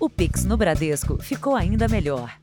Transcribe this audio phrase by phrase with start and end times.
[0.00, 2.38] O Pix no Bradesco ficou ainda melhor.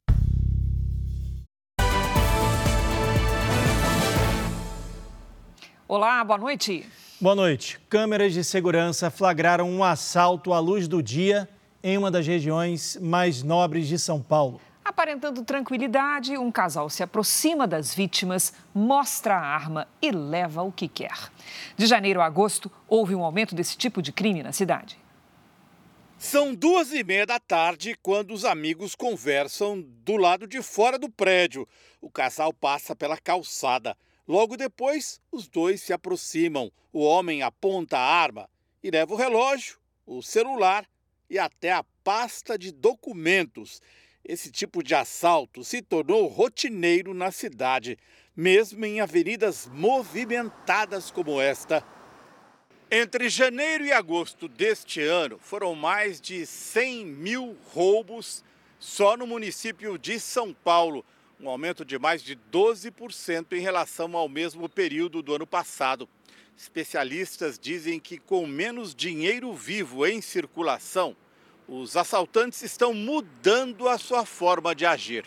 [5.87, 6.85] Olá, boa noite.
[7.21, 7.79] Boa noite.
[7.87, 11.47] Câmeras de segurança flagraram um assalto à luz do dia
[11.81, 14.59] em uma das regiões mais nobres de São Paulo.
[14.83, 20.89] Aparentando tranquilidade, um casal se aproxima das vítimas, mostra a arma e leva o que
[20.89, 21.31] quer.
[21.77, 25.04] De janeiro a agosto, houve um aumento desse tipo de crime na cidade.
[26.27, 31.07] São duas e meia da tarde quando os amigos conversam do lado de fora do
[31.07, 31.67] prédio.
[32.01, 33.95] O casal passa pela calçada.
[34.27, 36.71] Logo depois, os dois se aproximam.
[36.91, 38.49] O homem aponta a arma
[38.83, 40.89] e leva o relógio, o celular
[41.29, 43.79] e até a pasta de documentos.
[44.23, 47.99] Esse tipo de assalto se tornou rotineiro na cidade,
[48.35, 51.85] mesmo em avenidas movimentadas como esta.
[52.91, 58.43] Entre janeiro e agosto deste ano, foram mais de 100 mil roubos
[58.79, 61.03] só no município de São Paulo,
[61.41, 66.07] um aumento de mais de 12% em relação ao mesmo período do ano passado.
[66.55, 71.17] Especialistas dizem que, com menos dinheiro vivo em circulação,
[71.67, 75.25] os assaltantes estão mudando a sua forma de agir.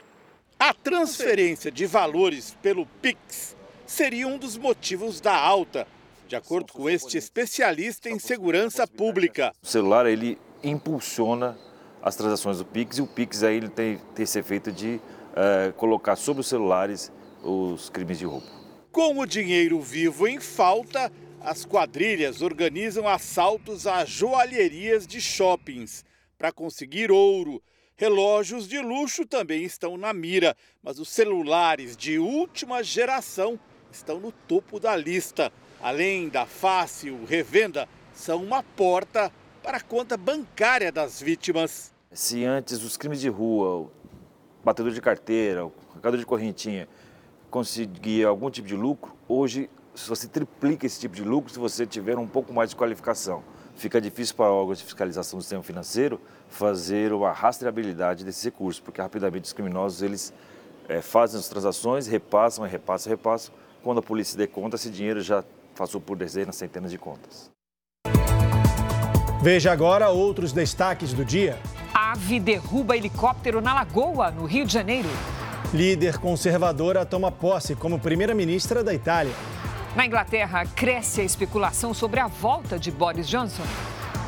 [0.61, 5.89] A transferência de valores pelo Pix seria um dos motivos da alta,
[6.29, 9.53] de acordo com este especialista em segurança pública.
[9.63, 11.59] O celular ele impulsiona
[12.03, 15.01] as transações do Pix e o Pix aí ele tem, tem esse efeito de
[15.33, 17.11] uh, colocar sobre os celulares
[17.43, 18.47] os crimes de roubo.
[18.93, 26.05] Com o dinheiro vivo em falta, as quadrilhas organizam assaltos a joalherias de shoppings
[26.37, 27.63] para conseguir ouro.
[27.97, 33.59] Relógios de luxo também estão na mira, mas os celulares de última geração
[33.91, 35.51] estão no topo da lista.
[35.81, 41.93] Além da fácil revenda, são uma porta para a conta bancária das vítimas.
[42.13, 43.91] Se antes os crimes de rua, o
[44.65, 46.89] batedor de carteira, o arrancador de correntinha,
[47.51, 52.19] conseguia algum tipo de lucro, hoje você triplica esse tipo de lucro se você tiver
[52.19, 53.43] um pouco mais de qualificação
[53.79, 59.01] fica difícil para órgãos de fiscalização do sistema financeiro fazer a rastreabilidade desses recursos, porque
[59.01, 60.33] rapidamente os criminosos eles
[60.89, 63.55] é, fazem as transações, repassam, repassam, repassam.
[63.83, 65.45] Quando a polícia dê conta, esse dinheiro já
[65.79, 67.49] passou por dezenas, centenas de contas.
[69.41, 71.57] Veja agora outros destaques do dia.
[71.95, 75.09] Ave derruba helicóptero na Lagoa, no Rio de Janeiro.
[75.73, 79.33] Líder conservadora toma posse como primeira-ministra da Itália.
[79.95, 83.63] Na Inglaterra, cresce a especulação sobre a volta de Boris Johnson.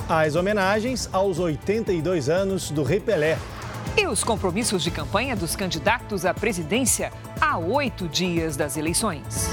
[0.09, 3.37] As homenagens aos 82 anos do Rei Pelé.
[3.97, 9.49] E os compromissos de campanha dos candidatos à presidência a oito dias das eleições.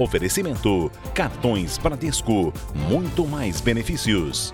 [0.00, 2.54] Oferecimento: cartões Bradesco,
[2.88, 4.50] muito mais benefícios.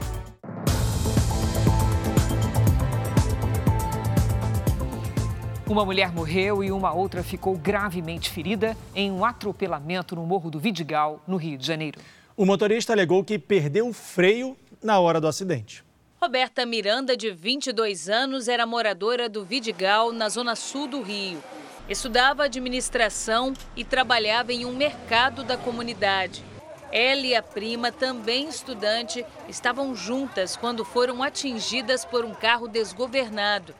[5.68, 10.58] Uma mulher morreu e uma outra ficou gravemente ferida em um atropelamento no Morro do
[10.58, 12.00] Vidigal, no Rio de Janeiro.
[12.36, 15.84] O motorista alegou que perdeu o freio na hora do acidente.
[16.20, 21.38] Roberta Miranda, de 22 anos, era moradora do Vidigal, na zona sul do Rio.
[21.88, 26.44] Estudava administração e trabalhava em um mercado da comunidade.
[26.90, 33.72] Ela e a prima, também estudante, estavam juntas quando foram atingidas por um carro desgovernado.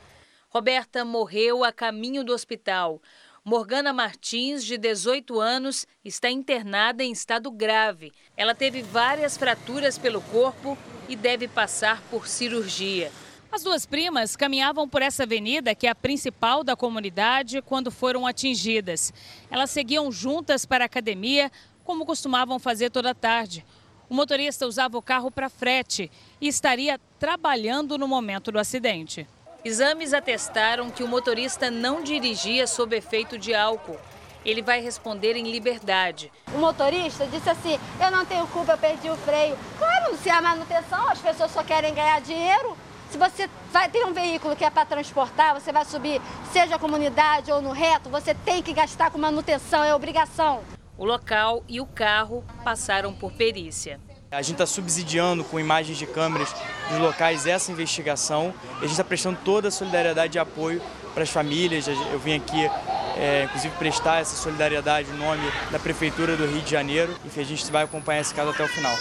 [0.48, 3.02] Roberta morreu a caminho do hospital.
[3.44, 8.12] Morgana Martins, de 18 anos, está internada em estado grave.
[8.36, 10.78] Ela teve várias fraturas pelo corpo
[11.08, 13.10] e deve passar por cirurgia.
[13.56, 18.26] As duas primas caminhavam por essa avenida, que é a principal da comunidade, quando foram
[18.26, 19.14] atingidas.
[19.50, 21.50] Elas seguiam juntas para a academia,
[21.82, 23.64] como costumavam fazer toda tarde.
[24.10, 29.26] O motorista usava o carro para frete e estaria trabalhando no momento do acidente.
[29.64, 33.98] Exames atestaram que o motorista não dirigia sob efeito de álcool.
[34.44, 36.30] Ele vai responder em liberdade.
[36.54, 39.56] O motorista disse assim: Eu não tenho culpa, eu perdi o freio.
[39.78, 42.76] Claro, se é a manutenção, as pessoas só querem ganhar dinheiro.
[43.16, 46.21] Se você vai ter um veículo que é para transportar, você vai subir,
[46.53, 50.60] seja a comunidade ou no reto, você tem que gastar com manutenção, é obrigação.
[50.98, 53.98] O local e o carro passaram por perícia.
[54.30, 56.54] A gente está subsidiando com imagens de câmeras
[56.91, 60.83] dos locais essa investigação e a gente está prestando toda a solidariedade e apoio
[61.15, 61.89] para as famílias.
[61.89, 62.71] Eu vim aqui,
[63.16, 67.16] é, inclusive, prestar essa solidariedade em nome da Prefeitura do Rio de Janeiro.
[67.24, 68.95] Enfim, a gente vai acompanhar esse caso até o final.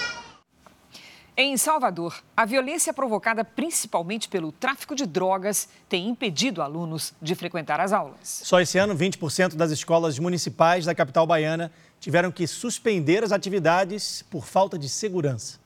[1.38, 7.82] Em Salvador, a violência provocada principalmente pelo tráfico de drogas tem impedido alunos de frequentar
[7.82, 8.42] as aulas.
[8.46, 14.24] Só esse ano, 20% das escolas municipais da capital baiana tiveram que suspender as atividades
[14.32, 15.60] por falta de segurança.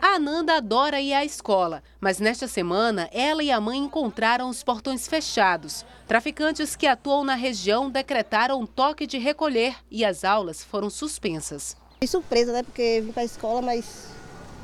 [0.00, 4.62] A Ananda adora ir à escola, mas nesta semana ela e a mãe encontraram os
[4.62, 5.84] portões fechados.
[6.06, 11.76] Traficantes que atuam na região decretaram um toque de recolher e as aulas foram suspensas.
[11.94, 12.62] Fiquei surpresa, né?
[12.62, 14.16] Porque vim para a escola, mas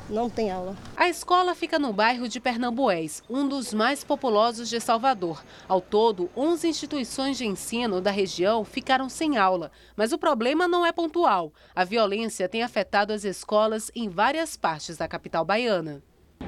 [0.09, 0.75] não tem aula.
[0.95, 5.43] A escola fica no bairro de Pernambués, um dos mais populosos de Salvador.
[5.67, 9.71] Ao todo, 11 instituições de ensino da região ficaram sem aula.
[9.95, 11.53] Mas o problema não é pontual.
[11.75, 16.03] A violência tem afetado as escolas em várias partes da capital baiana.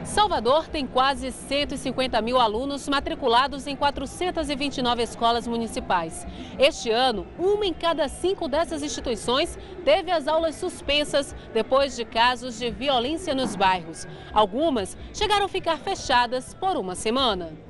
[0.07, 6.25] Salvador tem quase 150 mil alunos matriculados em 429 escolas municipais.
[6.57, 12.57] Este ano, uma em cada cinco dessas instituições teve as aulas suspensas depois de casos
[12.57, 14.07] de violência nos bairros.
[14.34, 17.67] Algumas chegaram a ficar fechadas por uma semana.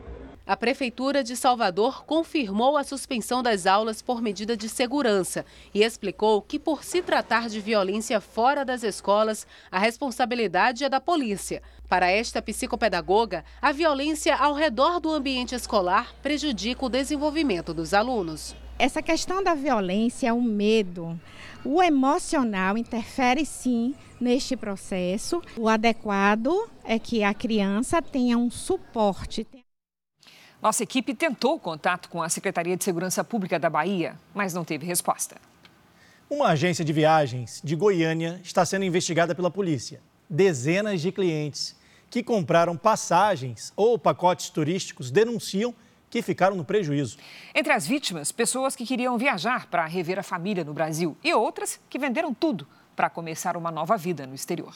[0.48, 6.42] A Prefeitura de Salvador confirmou a suspensão das aulas por medida de segurança e explicou
[6.42, 11.62] que, por se tratar de violência fora das escolas, a responsabilidade é da polícia.
[11.90, 18.56] Para esta psicopedagoga, a violência ao redor do ambiente escolar prejudica o desenvolvimento dos alunos.
[18.80, 21.20] Essa questão da violência, o medo,
[21.66, 25.42] o emocional interfere sim neste processo.
[25.58, 29.46] O adequado é que a criança tenha um suporte.
[30.62, 34.88] Nossa equipe tentou contato com a Secretaria de Segurança Pública da Bahia, mas não teve
[34.88, 35.38] resposta.
[36.28, 40.02] Uma agência de viagens de Goiânia está sendo investigada pela polícia.
[40.28, 41.76] Dezenas de clientes
[42.10, 45.76] que compraram passagens ou pacotes turísticos denunciam
[46.10, 47.18] que ficaram no prejuízo.
[47.54, 51.80] Entre as vítimas, pessoas que queriam viajar para rever a família no Brasil e outras
[51.88, 54.74] que venderam tudo para começar uma nova vida no exterior.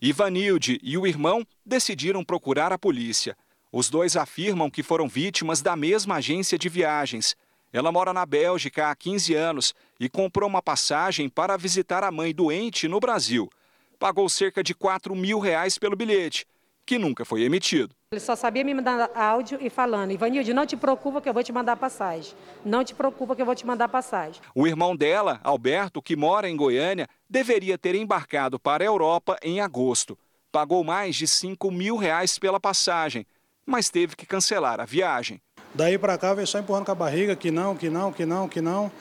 [0.00, 3.36] Ivanilde e o irmão decidiram procurar a polícia.
[3.76, 7.34] Os dois afirmam que foram vítimas da mesma agência de viagens.
[7.72, 12.32] Ela mora na Bélgica há 15 anos e comprou uma passagem para visitar a mãe
[12.32, 13.50] doente no Brasil.
[13.98, 16.46] Pagou cerca de 4 mil reais pelo bilhete,
[16.86, 17.92] que nunca foi emitido.
[18.12, 21.42] Ele só sabia me mandar áudio e falando, Ivanilde, não te preocupa que eu vou
[21.42, 22.32] te mandar passagem.
[22.64, 24.40] Não te preocupa que eu vou te mandar passagem.
[24.54, 29.60] O irmão dela, Alberto, que mora em Goiânia, deveria ter embarcado para a Europa em
[29.60, 30.16] agosto.
[30.52, 33.26] Pagou mais de 5 mil reais pela passagem
[33.66, 35.40] mas teve que cancelar a viagem.
[35.74, 38.48] Daí para cá veio só empurrando com a barriga que não, que não, que não,
[38.48, 38.92] que não.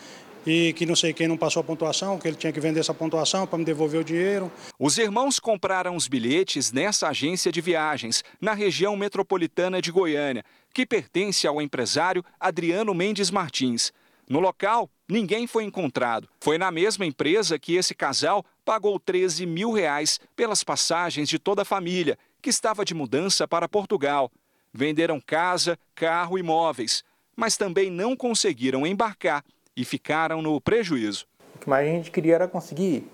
[0.45, 2.93] E que não sei quem não passou a pontuação, que ele tinha que vender essa
[2.93, 4.51] pontuação para me devolver o dinheiro.
[4.77, 10.43] Os irmãos compraram os bilhetes nessa agência de viagens, na região metropolitana de Goiânia,
[10.73, 13.93] que pertence ao empresário Adriano Mendes Martins.
[14.29, 16.27] No local, ninguém foi encontrado.
[16.41, 21.61] Foi na mesma empresa que esse casal pagou 13 mil reais pelas passagens de toda
[21.61, 24.29] a família, que estava de mudança para Portugal.
[24.73, 27.03] Venderam casa, carro e móveis,
[27.35, 29.43] mas também não conseguiram embarcar
[29.75, 31.25] e ficaram no prejuízo.
[31.55, 33.07] O que mais a gente queria era conseguir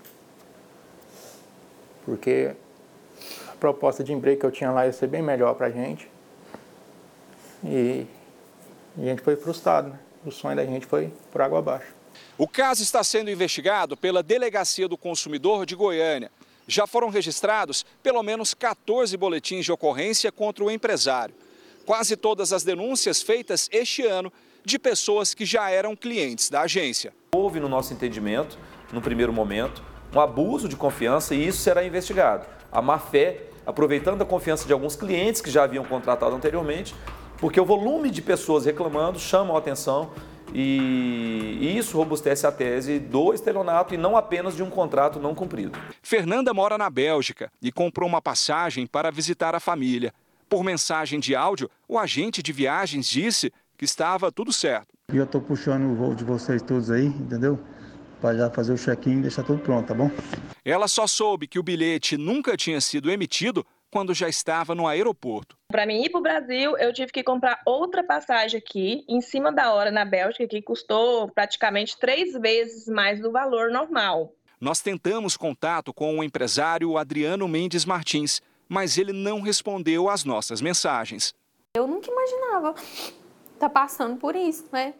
[2.04, 2.54] porque
[3.48, 6.08] a proposta de emprego que eu tinha lá ia ser bem melhor para a gente.
[7.64, 8.06] E,
[8.96, 9.98] e, a gente foi frustrado, né?
[10.24, 11.94] O sonho da gente foi por água abaixo.
[12.36, 16.30] O caso está sendo investigado pela Delegacia do Consumidor de Goiânia.
[16.66, 21.34] Já foram registrados pelo menos 14 boletins de ocorrência contra o empresário
[21.90, 24.32] quase todas as denúncias feitas este ano
[24.64, 27.12] de pessoas que já eram clientes da agência.
[27.34, 28.56] Houve, no nosso entendimento,
[28.92, 29.82] no primeiro momento,
[30.14, 32.46] um abuso de confiança e isso será investigado.
[32.70, 36.94] A má fé, aproveitando a confiança de alguns clientes que já haviam contratado anteriormente,
[37.38, 40.12] porque o volume de pessoas reclamando chama a atenção
[40.54, 45.76] e, isso robustece a tese do estelionato e não apenas de um contrato não cumprido.
[46.00, 50.14] Fernanda mora na Bélgica e comprou uma passagem para visitar a família.
[50.50, 54.88] Por mensagem de áudio, o agente de viagens disse que estava tudo certo.
[55.12, 57.56] E eu estou puxando o voo de vocês todos aí, entendeu?
[58.20, 60.10] Para já fazer o check-in e deixar tudo pronto, tá bom?
[60.64, 65.56] Ela só soube que o bilhete nunca tinha sido emitido quando já estava no aeroporto.
[65.68, 69.52] Para mim ir para o Brasil, eu tive que comprar outra passagem aqui, em cima
[69.52, 74.34] da hora, na Bélgica, que custou praticamente três vezes mais do valor normal.
[74.60, 80.60] Nós tentamos contato com o empresário Adriano Mendes Martins, mas ele não respondeu às nossas
[80.60, 81.34] mensagens.
[81.76, 84.94] Eu nunca imaginava estar tá passando por isso, né?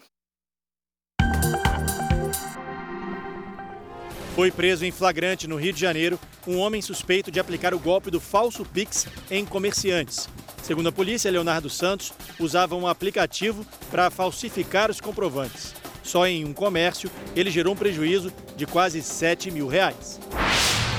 [4.35, 8.11] Foi preso em flagrante no Rio de Janeiro um homem suspeito de aplicar o golpe
[8.11, 10.29] do falso Pix em comerciantes.
[10.63, 15.75] Segundo a polícia, Leonardo Santos usava um aplicativo para falsificar os comprovantes.
[16.03, 20.19] Só em um comércio, ele gerou um prejuízo de quase 7 mil reais.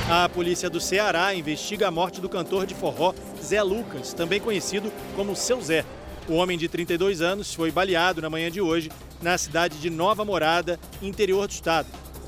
[0.10, 4.92] A polícia do Ceará investiga a morte do cantor de forró Zé Lucas, também conhecido
[5.16, 5.86] como Seu Zé.
[6.28, 8.92] O homem de 32 anos foi baleado na manhã de hoje
[9.22, 11.88] na cidade de Nova Morada, interior do estado.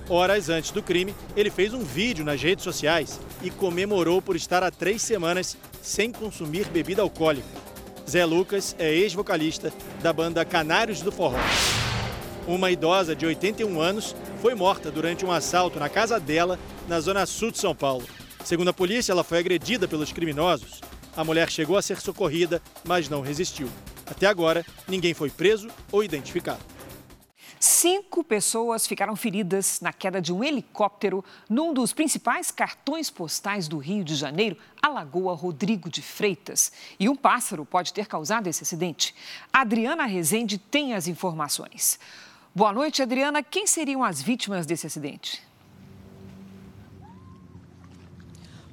[0.10, 4.64] Horas antes do crime, ele fez um vídeo nas redes sociais e comemorou por estar
[4.64, 7.48] há três semanas sem consumir bebida alcoólica.
[8.10, 11.40] Zé Lucas é ex-vocalista da banda Canários do Forró.
[12.46, 17.26] Uma idosa de 81 anos foi morta durante um assalto na casa dela, na zona
[17.26, 18.08] sul de São Paulo.
[18.44, 20.82] Segundo a polícia, ela foi agredida pelos criminosos.
[21.16, 23.70] A mulher chegou a ser socorrida, mas não resistiu.
[24.06, 26.74] Até agora, ninguém foi preso ou identificado.
[27.60, 33.78] Cinco pessoas ficaram feridas na queda de um helicóptero num dos principais cartões postais do
[33.78, 36.74] Rio de Janeiro, a Lagoa Rodrigo de Freitas.
[37.00, 39.16] E um pássaro pode ter causado esse acidente.
[39.52, 41.98] Adriana Rezende tem as informações.
[42.54, 43.42] Boa noite, Adriana.
[43.42, 45.42] Quem seriam as vítimas desse acidente?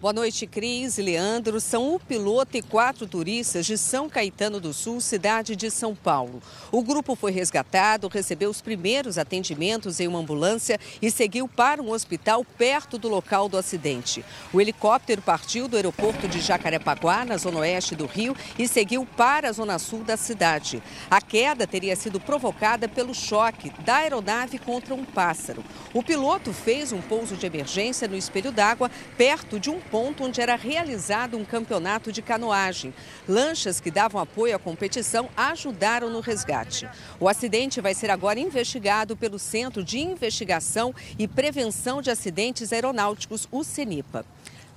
[0.01, 1.61] Boa noite, Cris e Leandro.
[1.61, 6.41] São o piloto e quatro turistas de São Caetano do Sul, cidade de São Paulo.
[6.73, 11.91] O grupo foi resgatado, recebeu os primeiros atendimentos em uma ambulância e seguiu para um
[11.91, 14.25] hospital perto do local do acidente.
[14.55, 19.51] O helicóptero partiu do aeroporto de Jacarepaguá, na zona oeste do Rio, e seguiu para
[19.51, 20.83] a zona sul da cidade.
[21.11, 25.63] A queda teria sido provocada pelo choque da aeronave contra um pássaro.
[25.93, 30.41] O piloto fez um pouso de emergência no espelho d'água, perto de um ponto onde
[30.41, 32.95] era realizado um campeonato de canoagem.
[33.29, 36.89] Lanchas que davam apoio à competição ajudaram no resgate.
[37.19, 43.49] O acidente vai ser agora investigado pelo Centro de Investigação e Prevenção de Acidentes Aeronáuticos,
[43.51, 44.25] o CENIPA.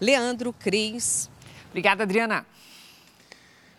[0.01, 1.29] Leandro Cris.
[1.69, 2.45] Obrigada, Adriana.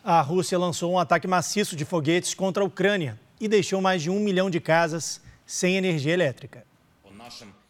[0.03, 4.11] A Rússia lançou um ataque maciço de foguetes contra a Ucrânia e deixou mais de
[4.11, 6.65] um milhão de casas sem energia elétrica.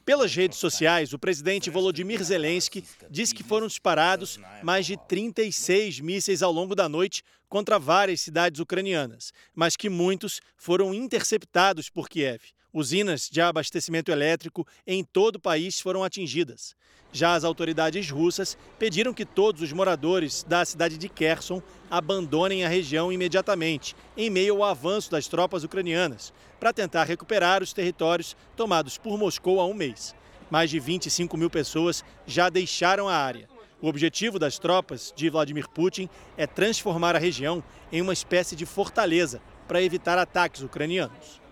[0.04, 6.42] Pelas redes sociais, o presidente Volodymyr Zelensky disse que foram disparados mais de 36 mísseis
[6.42, 12.42] ao longo da noite contra várias cidades ucranianas, mas que muitos foram interceptados por Kiev.
[12.74, 16.74] Usinas de abastecimento elétrico em todo o país foram atingidas.
[17.12, 22.68] Já as autoridades russas pediram que todos os moradores da cidade de Kherson abandonem a
[22.68, 28.98] região imediatamente, em meio ao avanço das tropas ucranianas, para tentar recuperar os territórios tomados
[28.98, 30.12] por Moscou há um mês.
[30.50, 33.48] Mais de 25 mil pessoas já deixaram a área.
[33.80, 37.62] O objetivo das tropas de Vladimir Putin é transformar a região
[37.92, 41.43] em uma espécie de fortaleza para evitar ataques ucranianos.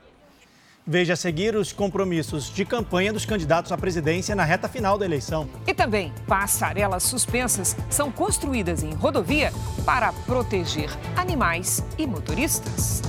[0.85, 5.05] Veja a seguir os compromissos de campanha dos candidatos à presidência na reta final da
[5.05, 5.49] eleição.
[5.65, 9.53] E também, passarelas suspensas são construídas em rodovia
[9.87, 13.01] para proteger animais e motoristas.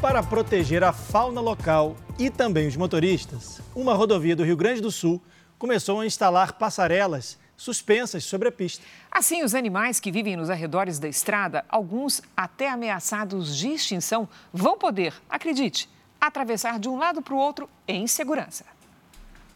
[0.00, 4.90] Para proteger a fauna local e também os motoristas, uma rodovia do Rio Grande do
[4.90, 5.22] Sul
[5.62, 8.84] começou a instalar passarelas suspensas sobre a pista.
[9.08, 14.76] Assim, os animais que vivem nos arredores da estrada, alguns até ameaçados de extinção, vão
[14.76, 15.88] poder, acredite,
[16.20, 18.64] atravessar de um lado para o outro em segurança.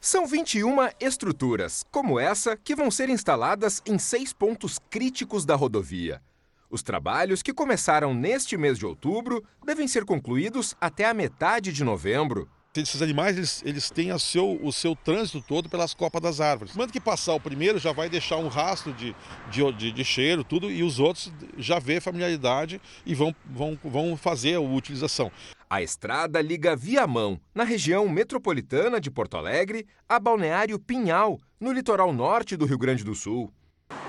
[0.00, 6.22] São 21 estruturas, como essa, que vão ser instaladas em seis pontos críticos da rodovia.
[6.70, 11.82] Os trabalhos, que começaram neste mês de outubro, devem ser concluídos até a metade de
[11.82, 12.48] novembro.
[12.76, 16.74] Esses animais eles, eles têm o seu, o seu trânsito todo pelas copas das árvores.
[16.74, 19.14] Quando que passar o primeiro, já vai deixar um rastro de,
[19.50, 24.16] de, de, de cheiro, tudo, e os outros já vê familiaridade e vão, vão, vão
[24.16, 25.30] fazer a utilização.
[25.68, 32.12] A estrada liga Viamão, na região metropolitana de Porto Alegre, a Balneário Pinhal, no litoral
[32.12, 33.52] norte do Rio Grande do Sul.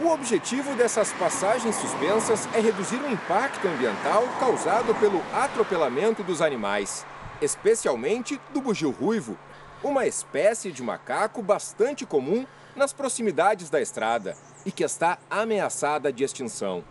[0.02, 7.06] O objetivo dessas passagens suspensas é reduzir o impacto ambiental causado pelo atropelamento dos animais
[7.42, 9.38] especialmente do bugio ruivo,
[9.84, 16.24] uma espécie de macaco bastante comum nas proximidades da estrada e que está ameaçada de
[16.24, 16.84] extinção.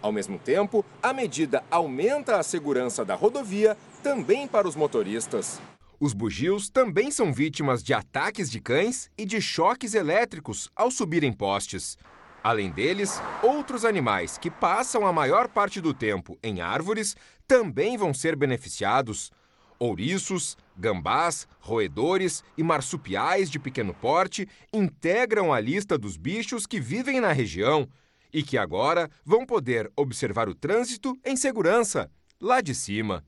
[0.00, 5.60] Ao mesmo tempo, a medida aumenta a segurança da rodovia também para os motoristas.
[5.98, 11.32] Os bugios também são vítimas de ataques de cães e de choques elétricos ao subirem
[11.32, 11.96] postes.
[12.42, 17.16] Além deles, outros animais que passam a maior parte do tempo em árvores
[17.48, 19.32] também vão ser beneficiados.
[19.78, 27.20] Ouriços, gambás, roedores e marsupiais de pequeno porte integram a lista dos bichos que vivem
[27.20, 27.88] na região
[28.32, 33.24] e que agora vão poder observar o trânsito em segurança, lá de cima.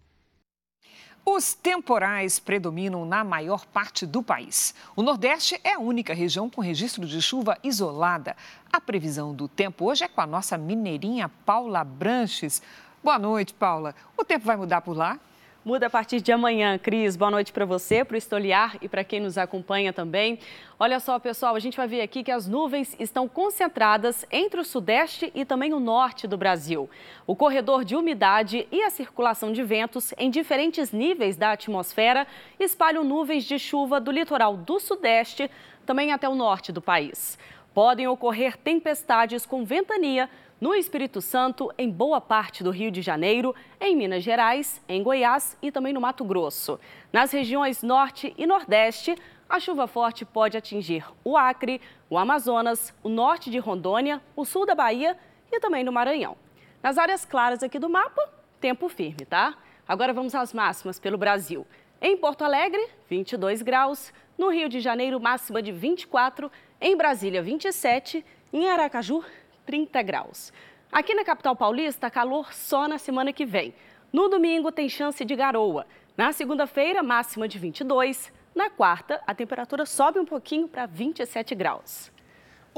[1.28, 4.72] Os temporais predominam na maior parte do país.
[4.94, 8.36] O Nordeste é a única região com registro de chuva isolada.
[8.72, 12.62] A previsão do tempo hoje é com a nossa mineirinha Paula Branches.
[13.02, 13.92] Boa noite, Paula.
[14.16, 15.18] O tempo vai mudar por lá?
[15.66, 17.16] Muda a partir de amanhã, Cris.
[17.16, 20.38] Boa noite para você, para o Estoliar e para quem nos acompanha também.
[20.78, 24.64] Olha só, pessoal, a gente vai ver aqui que as nuvens estão concentradas entre o
[24.64, 26.88] sudeste e também o norte do Brasil.
[27.26, 32.28] O corredor de umidade e a circulação de ventos em diferentes níveis da atmosfera
[32.60, 35.50] espalham nuvens de chuva do litoral do sudeste
[35.84, 37.36] também até o norte do país.
[37.74, 43.54] Podem ocorrer tempestades com ventania no Espírito Santo, em boa parte do Rio de Janeiro,
[43.80, 46.80] em Minas Gerais, em Goiás e também no Mato Grosso.
[47.12, 49.14] Nas regiões Norte e Nordeste,
[49.48, 54.64] a chuva forte pode atingir o Acre, o Amazonas, o norte de Rondônia, o sul
[54.64, 55.16] da Bahia
[55.52, 56.36] e também no Maranhão.
[56.82, 58.28] Nas áreas claras aqui do mapa,
[58.60, 59.54] tempo firme, tá?
[59.86, 61.66] Agora vamos às máximas pelo Brasil.
[62.00, 64.12] Em Porto Alegre, 22 graus.
[64.36, 66.50] No Rio de Janeiro, máxima de 24.
[66.80, 68.24] Em Brasília, 27.
[68.52, 69.24] Em Aracaju,
[69.66, 70.52] 30 graus.
[70.90, 73.74] Aqui na capital paulista, calor só na semana que vem.
[74.12, 75.84] No domingo, tem chance de garoa.
[76.16, 78.32] Na segunda-feira, máxima de 22.
[78.54, 82.10] Na quarta, a temperatura sobe um pouquinho para 27 graus.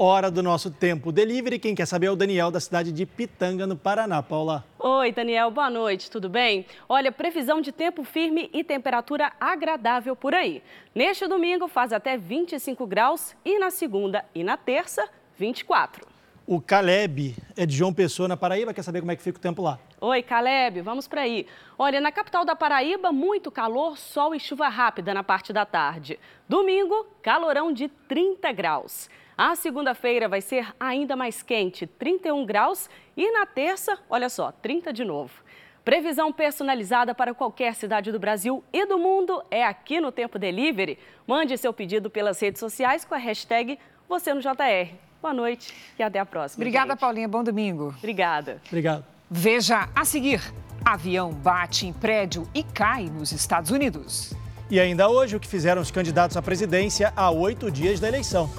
[0.01, 1.59] Hora do nosso tempo delivery.
[1.59, 4.23] Quem quer saber é o Daniel, da cidade de Pitanga, no Paraná.
[4.23, 4.65] Paula.
[4.79, 5.51] Oi, Daniel.
[5.51, 6.09] Boa noite.
[6.09, 6.65] Tudo bem?
[6.87, 10.63] Olha, previsão de tempo firme e temperatura agradável por aí.
[10.95, 16.18] Neste domingo, faz até 25 graus e na segunda e na terça, 24.
[16.51, 18.73] O Caleb é de João Pessoa, na Paraíba.
[18.73, 19.77] Quer saber como é que fica o tempo lá?
[20.01, 21.45] Oi, Caleb, vamos para aí.
[21.77, 26.19] Olha, na capital da Paraíba, muito calor, sol e chuva rápida na parte da tarde.
[26.47, 29.11] Domingo, calorão de 30 graus.
[29.37, 32.89] A segunda-feira vai ser ainda mais quente, 31 graus.
[33.15, 35.43] E na terça, olha só, 30 de novo.
[35.85, 40.97] Previsão personalizada para qualquer cidade do Brasil e do mundo é aqui no Tempo Delivery.
[41.27, 43.77] Mande seu pedido pelas redes sociais com a hashtag
[44.07, 45.08] você no JR.
[45.21, 46.61] Boa noite e até a próxima.
[46.61, 46.99] Obrigada, gente.
[46.99, 47.27] Paulinha.
[47.27, 47.93] Bom domingo.
[47.97, 48.61] Obrigada.
[48.67, 49.03] Obrigado.
[49.29, 50.41] Veja a seguir:
[50.83, 54.33] avião bate em prédio e cai nos Estados Unidos.
[54.69, 58.49] E ainda hoje, o que fizeram os candidatos à presidência há oito dias da eleição.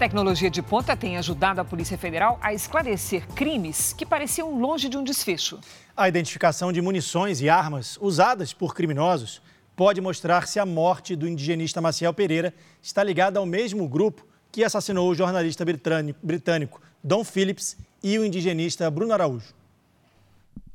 [0.00, 4.96] Tecnologia de ponta tem ajudado a Polícia Federal a esclarecer crimes que pareciam longe de
[4.96, 5.60] um desfecho.
[5.94, 9.42] A identificação de munições e armas usadas por criminosos
[9.76, 14.64] pode mostrar se a morte do indigenista Maciel Pereira está ligada ao mesmo grupo que
[14.64, 15.66] assassinou o jornalista
[16.22, 19.52] britânico Don Phillips e o indigenista Bruno Araújo.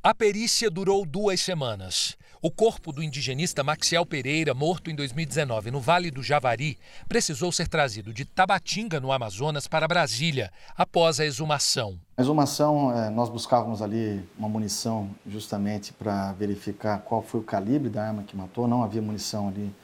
[0.04, 2.16] A perícia durou duas semanas.
[2.46, 6.78] O corpo do indigenista Maxiel Pereira, morto em 2019 no Vale do Javari,
[7.08, 11.98] precisou ser trazido de Tabatinga, no Amazonas, para Brasília, após a exumação.
[12.16, 17.90] A exumação, é, nós buscávamos ali uma munição justamente para verificar qual foi o calibre
[17.90, 18.68] da arma que matou.
[18.68, 19.74] Não havia munição ali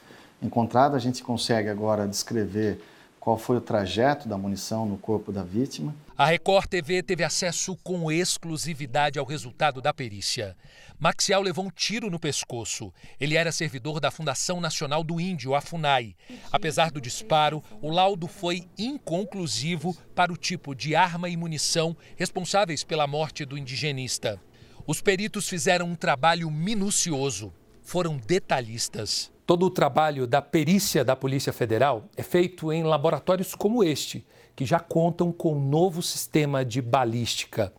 [0.40, 0.96] encontrada.
[0.96, 2.80] A gente consegue agora descrever
[3.22, 5.94] qual foi o trajeto da munição no corpo da vítima.
[6.18, 10.56] A Record TV teve acesso com exclusividade ao resultado da perícia.
[11.02, 12.94] Maxiel levou um tiro no pescoço.
[13.18, 16.14] Ele era servidor da Fundação Nacional do Índio, a FUNAI.
[16.52, 22.84] Apesar do disparo, o laudo foi inconclusivo para o tipo de arma e munição responsáveis
[22.84, 24.40] pela morte do indigenista.
[24.86, 27.52] Os peritos fizeram um trabalho minucioso.
[27.82, 29.32] Foram detalhistas.
[29.44, 34.64] Todo o trabalho da perícia da Polícia Federal é feito em laboratórios como este, que
[34.64, 37.72] já contam com um novo sistema de balística.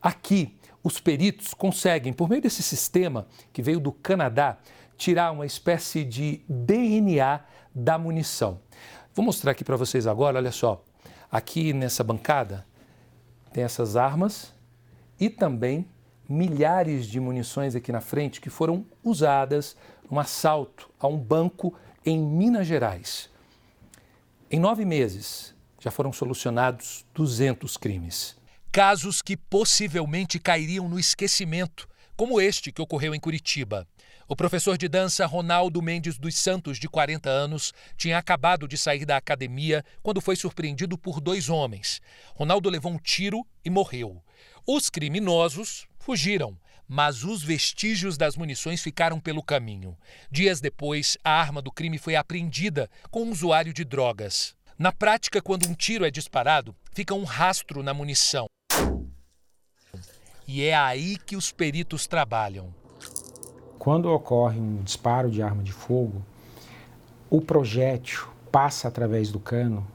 [0.00, 4.58] Aqui, os peritos conseguem, por meio desse sistema que veio do Canadá,
[4.96, 7.40] tirar uma espécie de DNA
[7.74, 8.60] da munição.
[9.14, 10.84] Vou mostrar aqui para vocês agora, olha só.
[11.30, 12.66] Aqui nessa bancada
[13.52, 14.52] tem essas armas
[15.18, 15.86] e também
[16.28, 19.76] milhares de munições aqui na frente que foram usadas
[20.10, 23.30] um assalto a um banco em Minas Gerais.
[24.50, 28.37] Em nove meses, já foram solucionados 200 crimes.
[28.70, 33.88] Casos que possivelmente cairiam no esquecimento, como este que ocorreu em Curitiba.
[34.28, 39.06] O professor de dança Ronaldo Mendes dos Santos, de 40 anos, tinha acabado de sair
[39.06, 42.00] da academia quando foi surpreendido por dois homens.
[42.34, 44.22] Ronaldo levou um tiro e morreu.
[44.66, 49.96] Os criminosos fugiram, mas os vestígios das munições ficaram pelo caminho.
[50.30, 54.54] Dias depois, a arma do crime foi apreendida com um usuário de drogas.
[54.78, 58.46] Na prática, quando um tiro é disparado, fica um rastro na munição.
[60.50, 62.68] E é aí que os peritos trabalham.
[63.78, 66.22] Quando ocorre um disparo de arma de fogo,
[67.28, 69.86] o projétil passa através do cano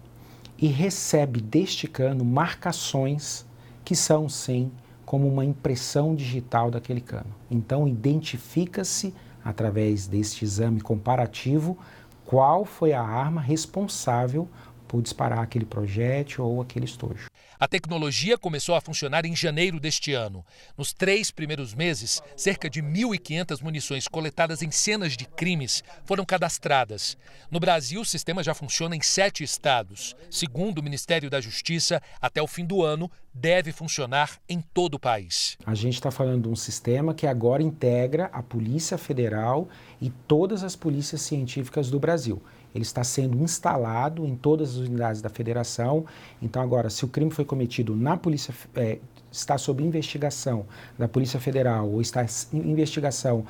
[0.56, 3.48] e recebe deste cano marcações
[3.84, 4.72] que são, sim,
[5.04, 7.34] como uma impressão digital daquele cano.
[7.50, 9.12] Então, identifica-se
[9.44, 11.80] através deste exame comparativo,
[12.28, 14.48] qual foi a arma responsável
[14.94, 17.26] por disparar aquele projétil ou aquele estojo.
[17.60, 20.46] A tecnologia começou a funcionar em janeiro deste ano.
[20.78, 27.18] Nos três primeiros meses, cerca de 1.500 munições coletadas em cenas de crimes foram cadastradas.
[27.50, 30.16] No Brasil, o sistema já funciona em sete estados.
[30.30, 35.00] Segundo o Ministério da Justiça, até o fim do ano, deve funcionar em todo o
[35.00, 35.58] país.
[35.66, 39.68] A gente está falando de um sistema que agora integra a Polícia Federal
[40.00, 45.22] e todas as polícias científicas do Brasil ele está sendo instalado em todas as unidades
[45.22, 46.06] da federação.
[46.42, 49.00] Então, agora, se o crime foi cometido na polícia, é,
[49.32, 50.66] está sob investigação
[50.98, 53.46] da Polícia Federal ou está em investigação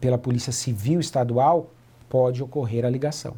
[0.00, 1.70] pela Polícia Civil Estadual,
[2.08, 3.34] pode ocorrer a ligação.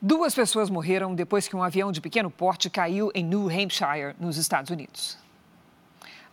[0.00, 4.36] Duas pessoas morreram depois que um avião de pequeno porte caiu em New Hampshire, nos
[4.36, 5.23] Estados Unidos.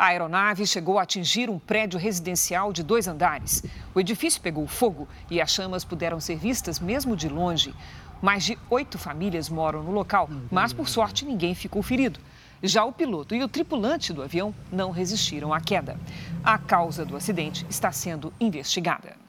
[0.01, 3.63] A aeronave chegou a atingir um prédio residencial de dois andares.
[3.93, 7.71] O edifício pegou fogo e as chamas puderam ser vistas mesmo de longe.
[8.19, 12.19] Mais de oito famílias moram no local, mas por sorte ninguém ficou ferido.
[12.63, 15.95] Já o piloto e o tripulante do avião não resistiram à queda.
[16.43, 19.20] A causa do acidente está sendo investigada.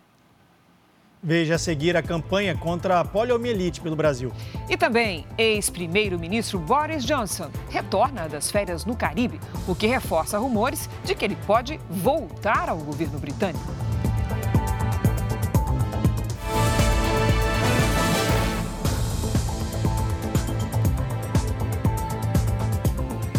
[1.24, 4.32] Veja a seguir a campanha contra a poliomielite pelo Brasil.
[4.68, 11.14] E também, ex-primeiro-ministro Boris Johnson retorna das férias no Caribe, o que reforça rumores de
[11.14, 13.82] que ele pode voltar ao governo britânico.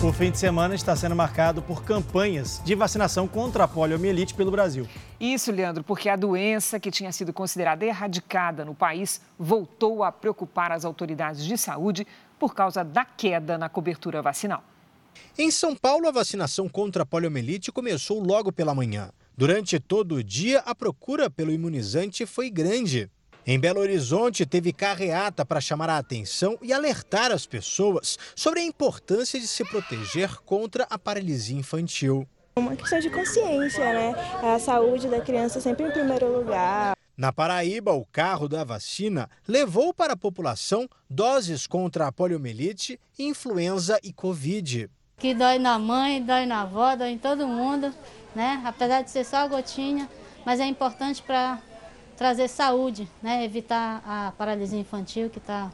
[0.04, 4.52] O fim de semana está sendo marcado por campanhas de vacinação contra a poliomielite pelo
[4.52, 4.86] Brasil.
[5.18, 10.74] Isso, Leandro, porque a doença que tinha sido considerada erradicada no país voltou a preocupar
[10.74, 12.06] as autoridades de saúde
[12.38, 14.62] por causa da queda na cobertura vacinal.
[15.38, 19.10] Em São Paulo, a vacinação contra a poliomielite começou logo pela manhã.
[19.38, 23.10] Durante todo o dia, a procura pelo imunizante foi grande.
[23.46, 28.64] Em Belo Horizonte, teve carreata para chamar a atenção e alertar as pessoas sobre a
[28.64, 32.26] importância de se proteger contra a paralisia infantil.
[32.56, 34.14] Uma questão de consciência, né?
[34.42, 36.96] A saúde da criança sempre em primeiro lugar.
[37.18, 44.00] Na Paraíba, o carro da vacina levou para a população doses contra a poliomielite, influenza
[44.02, 44.90] e Covid.
[45.18, 47.94] Que dói na mãe, dói na avó, dói em todo mundo,
[48.34, 48.62] né?
[48.64, 50.10] Apesar de ser só a gotinha,
[50.46, 51.60] mas é importante para
[52.18, 53.44] trazer saúde, né?
[53.44, 55.72] evitar a paralisia infantil que está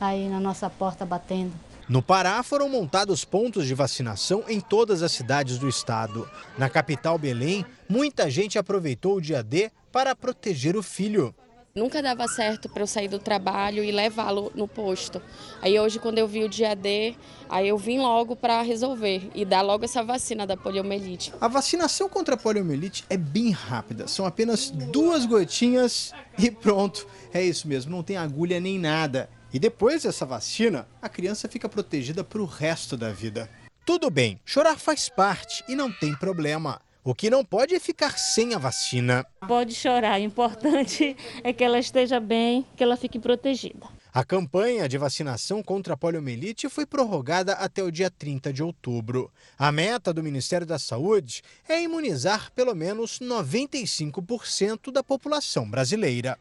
[0.00, 1.52] aí na nossa porta batendo.
[1.88, 6.28] No Pará foram montados pontos de vacinação em todas as cidades do estado.
[6.56, 11.34] Na capital Belém, muita gente aproveitou o dia D para proteger o filho.
[11.74, 15.22] Nunca dava certo para eu sair do trabalho e levá-lo no posto.
[15.62, 17.14] Aí hoje, quando eu vi o dia D,
[17.48, 21.32] aí eu vim logo para resolver e dar logo essa vacina da poliomielite.
[21.40, 24.06] A vacinação contra a poliomielite é bem rápida.
[24.06, 27.06] São apenas duas gotinhas e pronto.
[27.32, 29.30] É isso mesmo, não tem agulha nem nada.
[29.50, 33.48] E depois dessa vacina, a criança fica protegida para o resto da vida.
[33.86, 36.82] Tudo bem, chorar faz parte e não tem problema.
[37.04, 39.26] O que não pode é ficar sem a vacina.
[39.48, 43.88] Pode chorar, o importante é que ela esteja bem, que ela fique protegida.
[44.14, 49.32] A campanha de vacinação contra a poliomielite foi prorrogada até o dia 30 de outubro.
[49.58, 56.38] A meta do Ministério da Saúde é imunizar pelo menos 95% da população brasileira.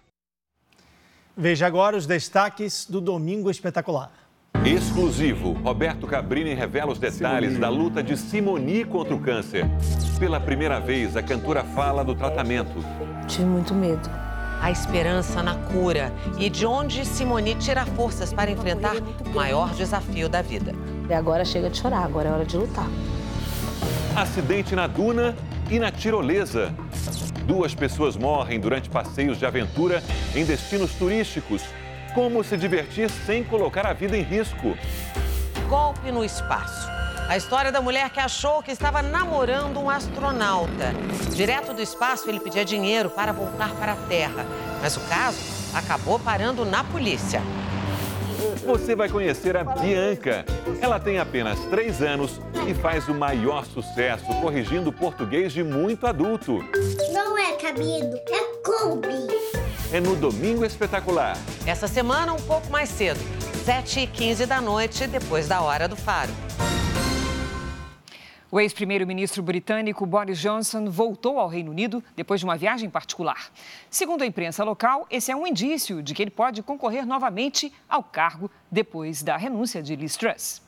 [1.36, 4.21] Veja agora os destaques do Domingo Espetacular.
[4.66, 5.54] Exclusivo.
[5.54, 9.66] Roberto Cabrini revela os detalhes da luta de Simoni contra o câncer.
[10.20, 12.72] Pela primeira vez, a cantora fala do tratamento.
[13.28, 14.08] Tive muito medo.
[14.62, 20.30] A esperança na cura e de onde Simoni tira forças para enfrentar o maior desafio
[20.30, 20.76] da vida.
[21.10, 22.88] E agora chega de chorar, agora é hora de lutar.
[24.16, 25.36] Acidente na duna
[25.72, 26.72] e na tirolesa.
[27.48, 30.04] Duas pessoas morrem durante passeios de aventura
[30.36, 31.64] em destinos turísticos
[32.14, 34.78] como se divertir sem colocar a vida em risco.
[35.68, 36.90] Golpe no espaço.
[37.30, 40.94] A história da mulher que achou que estava namorando um astronauta.
[41.34, 44.46] Direto do espaço, ele pedia dinheiro para voltar para a Terra.
[44.82, 45.38] Mas o caso
[45.74, 47.42] acabou parando na polícia.
[48.66, 50.46] Você vai conhecer a Bianca.
[50.82, 56.60] Ela tem apenas três anos e faz o maior sucesso corrigindo português de muito adulto.
[57.14, 59.32] Não é cabido, é coube
[59.94, 61.36] é no Domingo Espetacular.
[61.66, 63.20] Essa semana, um pouco mais cedo,
[63.66, 66.32] 7h15 da noite, depois da Hora do Faro.
[68.50, 73.52] O ex-primeiro-ministro britânico Boris Johnson voltou ao Reino Unido depois de uma viagem particular.
[73.92, 78.04] Segundo a imprensa local, esse é um indício de que ele pode concorrer novamente ao
[78.04, 80.64] cargo depois da renúncia de Liz Truss.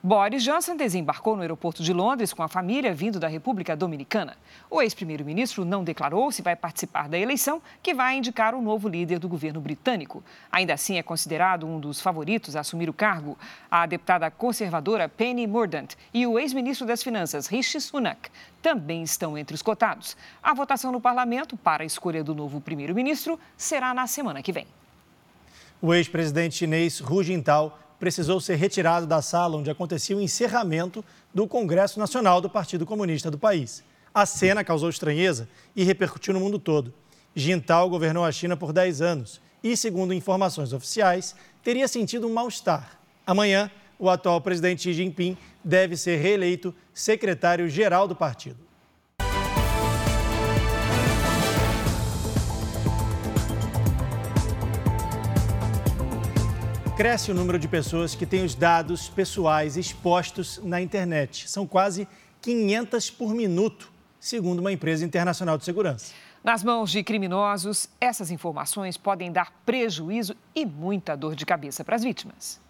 [0.00, 4.36] Boris Johnson desembarcou no aeroporto de Londres com a família vindo da República Dominicana.
[4.70, 9.18] O ex-primeiro-ministro não declarou se vai participar da eleição que vai indicar o novo líder
[9.18, 10.22] do governo britânico.
[10.52, 13.36] Ainda assim, é considerado um dos favoritos a assumir o cargo.
[13.68, 18.30] A deputada conservadora Penny Mordaunt e o ex-ministro das Finanças Rishi Sunak
[18.62, 20.16] também estão entre os cotados.
[20.40, 24.66] A votação no parlamento para a escolha do novo primeiro-ministro será na semana que vem.
[25.82, 31.46] O ex-presidente chinês Hu Jintao precisou ser retirado da sala onde acontecia o encerramento do
[31.46, 33.82] Congresso Nacional do Partido Comunista do país.
[34.14, 36.92] A cena causou estranheza e repercutiu no mundo todo.
[37.34, 42.98] Jintao governou a China por 10 anos e, segundo informações oficiais, teria sentido um mal-estar.
[43.26, 48.67] Amanhã, o atual presidente Xi Jinping deve ser reeleito secretário-geral do partido.
[56.98, 61.48] Cresce o número de pessoas que têm os dados pessoais expostos na internet.
[61.48, 62.08] São quase
[62.42, 66.12] 500 por minuto, segundo uma empresa internacional de segurança.
[66.42, 71.94] Nas mãos de criminosos, essas informações podem dar prejuízo e muita dor de cabeça para
[71.94, 72.60] as vítimas.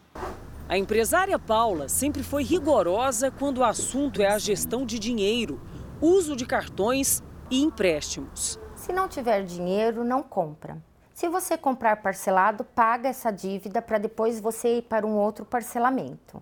[0.69, 5.59] A empresária Paula sempre foi rigorosa quando o assunto é a gestão de dinheiro,
[6.03, 8.61] uso de cartões e empréstimos.
[8.77, 10.87] Se não tiver dinheiro, não compra.
[11.19, 16.41] Se você comprar parcelado, paga essa dívida para depois você ir para um outro parcelamento.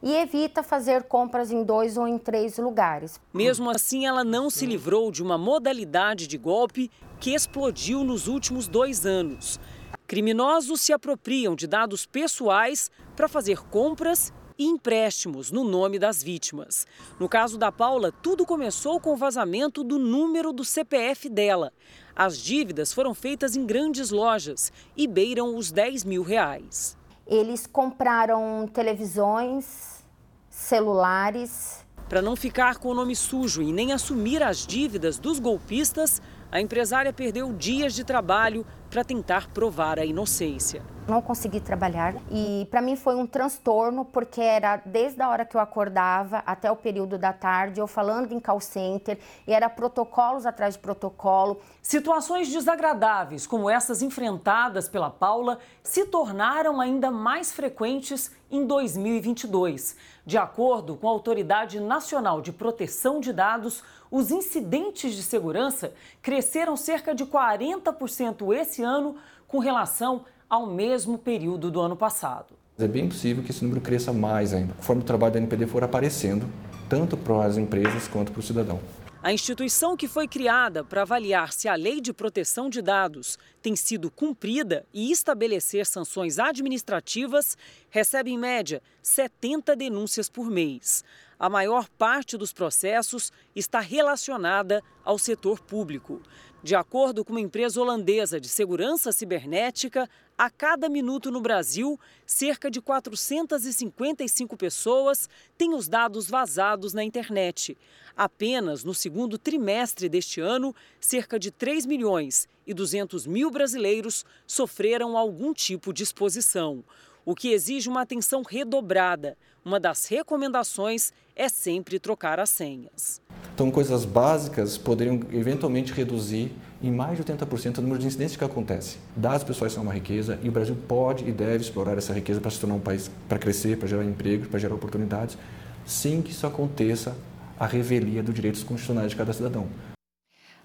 [0.00, 3.20] E evita fazer compras em dois ou em três lugares.
[3.34, 8.68] Mesmo assim, ela não se livrou de uma modalidade de golpe que explodiu nos últimos
[8.68, 9.58] dois anos.
[10.06, 16.86] Criminosos se apropriam de dados pessoais para fazer compras e empréstimos no nome das vítimas.
[17.18, 21.72] No caso da Paula, tudo começou com o vazamento do número do CPF dela.
[22.14, 26.96] As dívidas foram feitas em grandes lojas e beiram os 10 mil reais.
[27.26, 30.04] Eles compraram televisões,
[30.50, 31.84] celulares.
[32.08, 36.20] Para não ficar com o nome sujo e nem assumir as dívidas dos golpistas,
[36.50, 40.82] a empresária perdeu dias de trabalho para tentar provar a inocência.
[41.08, 45.56] Não consegui trabalhar e para mim foi um transtorno porque era desde a hora que
[45.56, 50.44] eu acordava até o período da tarde, eu falando em call center e era protocolos
[50.44, 51.60] atrás de protocolo.
[51.80, 59.96] Situações desagradáveis como essas enfrentadas pela Paula se tornaram ainda mais frequentes em 2022.
[60.24, 66.76] De acordo com a Autoridade Nacional de Proteção de Dados, os incidentes de segurança cresceram
[66.76, 69.16] cerca de 40% esse ano
[69.46, 72.54] com relação ao mesmo período do ano passado.
[72.78, 75.84] É bem possível que esse número cresça mais ainda, conforme o trabalho da NPD for
[75.84, 76.46] aparecendo,
[76.88, 78.80] tanto para as empresas quanto para o cidadão.
[79.22, 83.76] A instituição que foi criada para avaliar se a lei de proteção de dados tem
[83.76, 87.56] sido cumprida e estabelecer sanções administrativas
[87.88, 91.04] recebe, em média, 70 denúncias por mês.
[91.38, 96.20] A maior parte dos processos está relacionada ao setor público.
[96.62, 102.70] De acordo com uma empresa holandesa de segurança cibernética, a cada minuto no Brasil, cerca
[102.70, 107.76] de 455 pessoas têm os dados vazados na internet.
[108.16, 115.16] Apenas no segundo trimestre deste ano, cerca de 3 milhões e 200 mil brasileiros sofreram
[115.16, 116.84] algum tipo de exposição,
[117.24, 119.36] o que exige uma atenção redobrada.
[119.64, 123.20] Uma das recomendações é sempre trocar as senhas.
[123.54, 126.50] Então, coisas básicas poderiam eventualmente reduzir
[126.82, 128.98] em mais de 80% o número de incidentes que acontece.
[129.14, 132.50] Dados pessoais são uma riqueza e o Brasil pode e deve explorar essa riqueza para
[132.50, 135.38] se tornar um país para crescer, para gerar emprego, para gerar oportunidades,
[135.86, 137.16] sem que isso aconteça
[137.56, 139.68] a revelia dos direitos constitucionais de cada cidadão.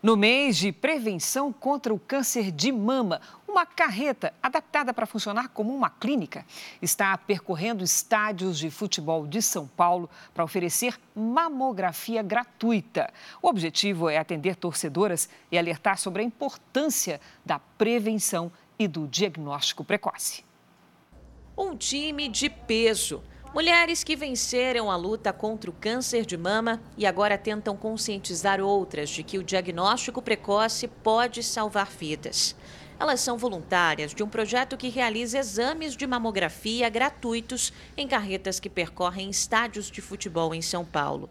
[0.01, 3.19] No mês de prevenção contra o câncer de mama,
[3.58, 6.46] uma carreta adaptada para funcionar como uma clínica
[6.80, 13.12] está percorrendo estádios de futebol de São Paulo para oferecer mamografia gratuita.
[13.41, 19.84] O objetivo é atender torcedoras e alertar sobre a importância da prevenção e do diagnóstico
[19.84, 20.46] precoce.
[21.58, 27.08] Um time de peso Mulheres que venceram a luta contra o câncer de mama e
[27.08, 32.56] agora tentam conscientizar outras de que o diagnóstico precoce pode salvar vidas.
[32.99, 38.69] Elas são voluntárias de um projeto que realiza exames de mamografia gratuitos em carretas que
[38.69, 41.29] percorrem estádios de futebol em São Paulo.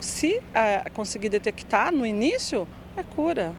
[0.00, 3.54] Se é, conseguir detectar no início, é cura.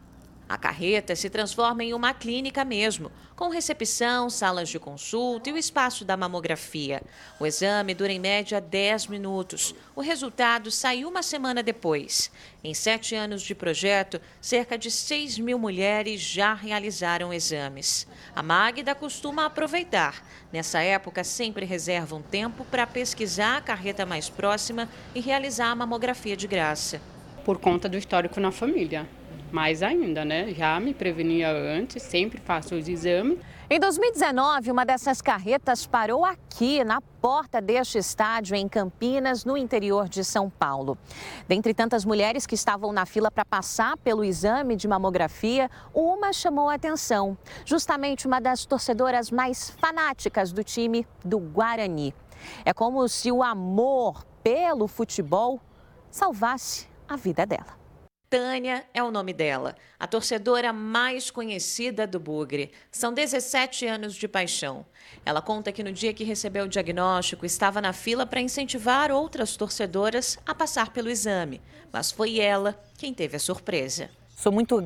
[0.51, 5.57] A carreta se transforma em uma clínica mesmo, com recepção, salas de consulta e o
[5.57, 7.01] espaço da mamografia.
[7.39, 9.73] O exame dura em média 10 minutos.
[9.95, 12.29] O resultado sai uma semana depois.
[12.61, 18.05] Em sete anos de projeto, cerca de 6 mil mulheres já realizaram exames.
[18.35, 20.21] A Magda costuma aproveitar.
[20.51, 25.75] Nessa época, sempre reserva um tempo para pesquisar a carreta mais próxima e realizar a
[25.75, 27.01] mamografia de graça.
[27.45, 29.07] Por conta do histórico na família
[29.51, 30.53] mais ainda, né?
[30.53, 33.37] Já me prevenia antes, sempre faço os exames.
[33.69, 40.09] Em 2019, uma dessas carretas parou aqui, na porta deste estádio, em Campinas, no interior
[40.09, 40.97] de São Paulo.
[41.47, 46.69] Dentre tantas mulheres que estavam na fila para passar pelo exame de mamografia, uma chamou
[46.69, 47.37] a atenção.
[47.63, 52.13] Justamente uma das torcedoras mais fanáticas do time do Guarani.
[52.65, 55.61] É como se o amor pelo futebol
[56.09, 57.80] salvasse a vida dela.
[58.31, 62.71] Tânia é o nome dela, a torcedora mais conhecida do Bugre.
[62.89, 64.85] São 17 anos de paixão.
[65.25, 69.57] Ela conta que no dia que recebeu o diagnóstico estava na fila para incentivar outras
[69.57, 71.59] torcedoras a passar pelo exame,
[71.91, 74.09] mas foi ela quem teve a surpresa.
[74.29, 74.81] Sou muito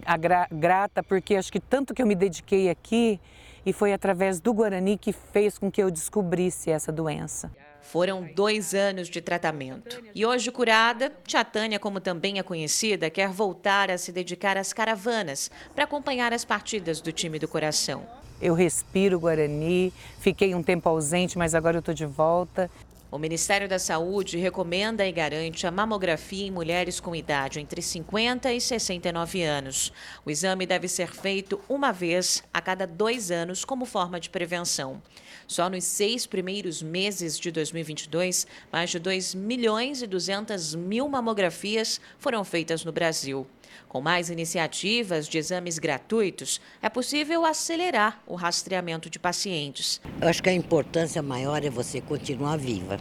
[0.52, 3.22] grata porque acho que tanto que eu me dediquei aqui
[3.64, 7.52] e foi através do Guarani que fez com que eu descobrisse essa doença.
[7.86, 10.04] Foram dois anos de tratamento.
[10.14, 14.74] E hoje, curada, Tia Tânia, como também é conhecida, quer voltar a se dedicar às
[14.74, 18.04] caravanas para acompanhar as partidas do time do coração.
[18.42, 22.70] Eu respiro Guarani, fiquei um tempo ausente, mas agora eu estou de volta.
[23.12, 28.52] O Ministério da Saúde recomenda e garante a mamografia em mulheres com idade entre 50
[28.52, 29.94] e 69 anos.
[30.26, 35.02] O exame deve ser feito uma vez a cada dois anos como forma de prevenção.
[35.48, 42.02] Só nos seis primeiros meses de 2022, mais de 2 milhões e 200 mil mamografias
[42.18, 43.46] foram feitas no Brasil.
[43.88, 50.02] Com mais iniciativas de exames gratuitos, é possível acelerar o rastreamento de pacientes.
[50.22, 53.00] Eu acho que a importância maior é você continuar viva.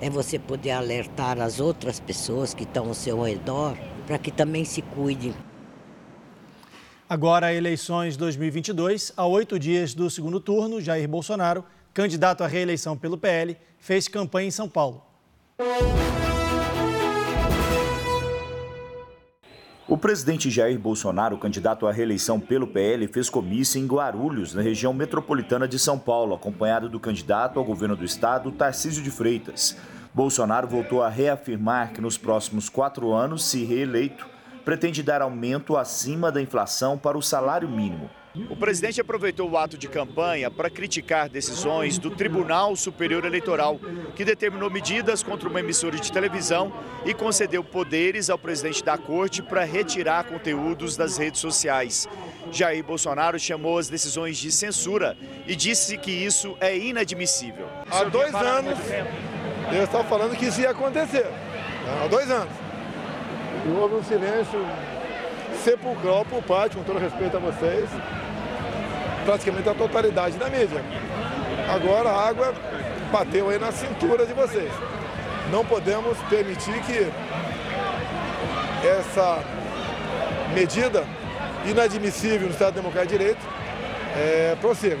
[0.00, 4.64] É você poder alertar as outras pessoas que estão ao seu redor para que também
[4.64, 5.34] se cuidem.
[7.14, 13.16] Agora, eleições 2022, a oito dias do segundo turno, Jair Bolsonaro, candidato à reeleição pelo
[13.16, 15.00] PL, fez campanha em São Paulo.
[19.86, 24.92] O presidente Jair Bolsonaro, candidato à reeleição pelo PL, fez comício em Guarulhos, na região
[24.92, 29.76] metropolitana de São Paulo, acompanhado do candidato ao governo do estado, Tarcísio de Freitas.
[30.12, 34.33] Bolsonaro voltou a reafirmar que nos próximos quatro anos, se reeleito,
[34.64, 38.10] pretende dar aumento acima da inflação para o salário mínimo.
[38.50, 43.78] O presidente aproveitou o ato de campanha para criticar decisões do Tribunal Superior Eleitoral,
[44.16, 46.72] que determinou medidas contra uma emissora de televisão
[47.04, 52.08] e concedeu poderes ao presidente da corte para retirar conteúdos das redes sociais.
[52.50, 57.68] Jair Bolsonaro chamou as decisões de censura e disse que isso é inadmissível.
[57.88, 58.78] Há dois anos
[59.72, 61.26] eu estava falando que isso ia acontecer.
[62.02, 62.63] Há dois anos.
[63.66, 64.60] E houve um silêncio
[65.62, 67.88] sepulcral por parte, com todo respeito a vocês,
[69.24, 70.82] praticamente a totalidade da mídia.
[71.68, 72.54] Agora a água
[73.10, 74.70] bateu aí na cintura de vocês.
[75.50, 77.10] Não podemos permitir que
[78.86, 79.42] essa
[80.52, 81.04] medida
[81.66, 83.40] inadmissível no Estado Democrático de Direito
[84.16, 84.98] é, prossiga.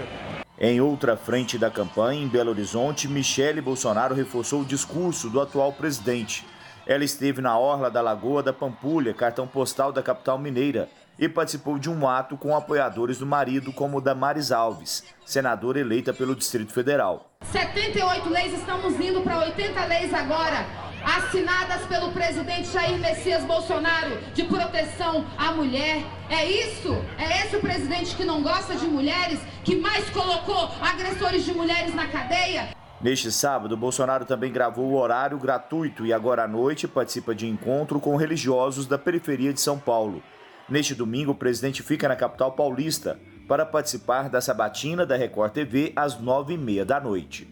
[0.58, 5.72] Em outra frente da campanha, em Belo Horizonte, Michele Bolsonaro reforçou o discurso do atual
[5.72, 6.46] presidente.
[6.86, 11.78] Ela esteve na orla da Lagoa da Pampulha, cartão postal da capital mineira, e participou
[11.78, 16.72] de um ato com apoiadores do marido, como o Damares Alves, senadora eleita pelo Distrito
[16.72, 17.30] Federal.
[17.50, 20.66] 78 leis, estamos indo para 80 leis agora,
[21.02, 26.02] assinadas pelo presidente Jair Messias Bolsonaro, de proteção à mulher.
[26.28, 26.94] É isso?
[27.16, 31.94] É esse o presidente que não gosta de mulheres, que mais colocou agressores de mulheres
[31.94, 32.74] na cadeia?
[33.04, 38.00] Neste sábado, Bolsonaro também gravou o horário gratuito e agora à noite participa de encontro
[38.00, 40.22] com religiosos da periferia de São Paulo.
[40.66, 45.92] Neste domingo, o presidente fica na capital paulista para participar da sabatina da Record TV
[45.94, 47.46] às nove e meia da noite.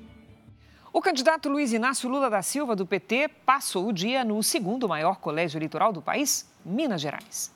[0.90, 5.16] O candidato Luiz Inácio Lula da Silva, do PT, passou o dia no segundo maior
[5.16, 7.52] colégio eleitoral do país, Minas Gerais.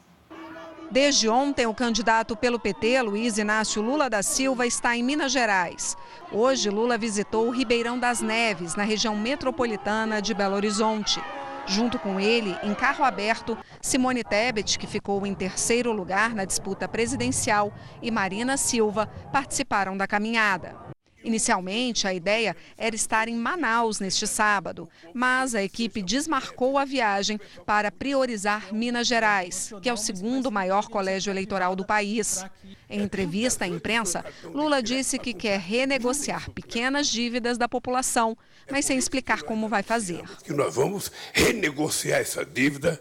[0.90, 5.96] Desde ontem, o candidato pelo PT, Luiz Inácio Lula da Silva, está em Minas Gerais.
[6.30, 11.20] Hoje, Lula visitou o Ribeirão das Neves, na região metropolitana de Belo Horizonte.
[11.66, 16.86] Junto com ele, em carro aberto, Simone Tebet, que ficou em terceiro lugar na disputa
[16.86, 20.95] presidencial, e Marina Silva participaram da caminhada.
[21.26, 27.40] Inicialmente, a ideia era estar em Manaus neste sábado, mas a equipe desmarcou a viagem
[27.66, 32.44] para priorizar Minas Gerais, que é o segundo maior colégio eleitoral do país.
[32.88, 38.38] Em entrevista à imprensa, Lula disse que quer renegociar pequenas dívidas da população,
[38.70, 40.22] mas sem explicar como vai fazer.
[40.44, 43.00] Que nós vamos renegociar essa dívida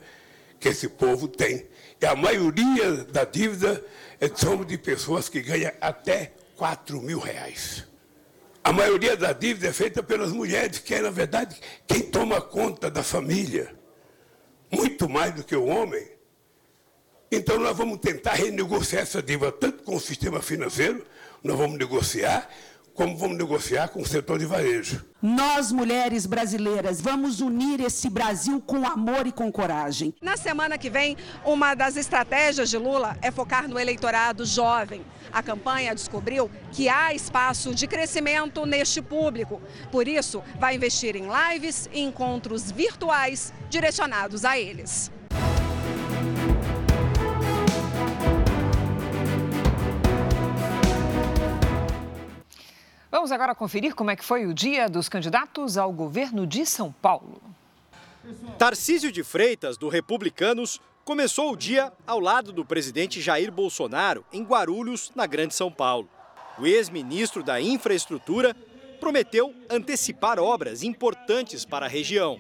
[0.60, 1.68] que esse povo tem.
[2.02, 3.86] E a maioria da dívida
[4.20, 7.86] é de pessoas que ganham até 4 mil reais.
[8.66, 11.56] A maioria da dívida é feita pelas mulheres, que é, na verdade,
[11.86, 13.76] quem toma conta da família,
[14.72, 16.04] muito mais do que o homem.
[17.32, 21.06] Então, nós vamos tentar renegociar essa dívida, tanto com o sistema financeiro,
[21.44, 22.50] nós vamos negociar,
[22.96, 25.06] como vamos negociar com o setor de varejo.
[25.22, 30.14] Nós, mulheres brasileiras, vamos unir esse Brasil com amor e com coragem.
[30.22, 35.02] Na semana que vem, uma das estratégias de Lula é focar no eleitorado jovem.
[35.34, 39.62] A campanha descobriu que há espaço de crescimento neste público.
[39.92, 45.12] Por isso, vai investir em lives e encontros virtuais direcionados a eles.
[53.16, 56.92] Vamos agora conferir como é que foi o dia dos candidatos ao governo de São
[56.92, 57.42] Paulo.
[58.58, 64.44] Tarcísio de Freitas, do Republicanos, começou o dia ao lado do presidente Jair Bolsonaro, em
[64.44, 66.10] Guarulhos, na Grande São Paulo.
[66.60, 68.54] O ex-ministro da Infraestrutura
[69.00, 72.38] prometeu antecipar obras importantes para a região.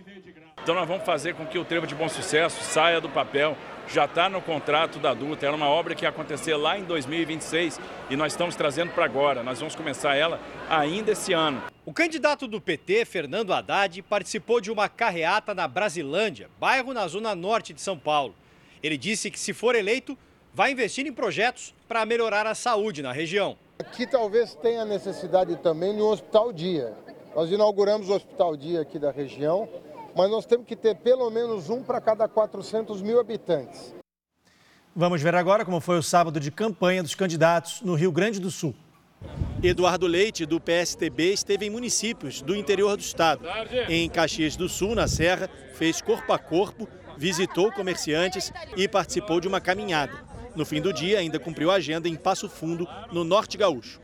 [0.61, 3.55] Então nós vamos fazer com que o trevo de bom sucesso saia do papel
[3.87, 5.47] já está no contrato da Dutra.
[5.47, 7.79] Era uma obra que ia acontecer lá em 2026
[8.09, 9.43] e nós estamos trazendo para agora.
[9.43, 11.61] Nós vamos começar ela ainda esse ano.
[11.85, 17.35] O candidato do PT, Fernando Haddad, participou de uma carreata na Brasilândia, bairro na zona
[17.35, 18.33] norte de São Paulo.
[18.81, 20.17] Ele disse que, se for eleito,
[20.53, 23.57] vai investir em projetos para melhorar a saúde na região.
[23.77, 26.93] Aqui talvez tenha necessidade também de um hospital dia.
[27.35, 29.67] Nós inauguramos o hospital dia aqui da região
[30.15, 33.93] mas nós temos que ter pelo menos um para cada 400 mil habitantes.
[34.95, 38.49] Vamos ver agora como foi o sábado de campanha dos candidatos no Rio Grande do
[38.49, 38.73] Sul.
[39.61, 43.45] Eduardo Leite, do PSTB, esteve em municípios do interior do estado.
[43.89, 46.87] Em Caxias do Sul, na Serra, fez corpo a corpo,
[47.17, 50.13] visitou comerciantes e participou de uma caminhada.
[50.55, 53.99] No fim do dia, ainda cumpriu a agenda em Passo Fundo, no Norte Gaúcho.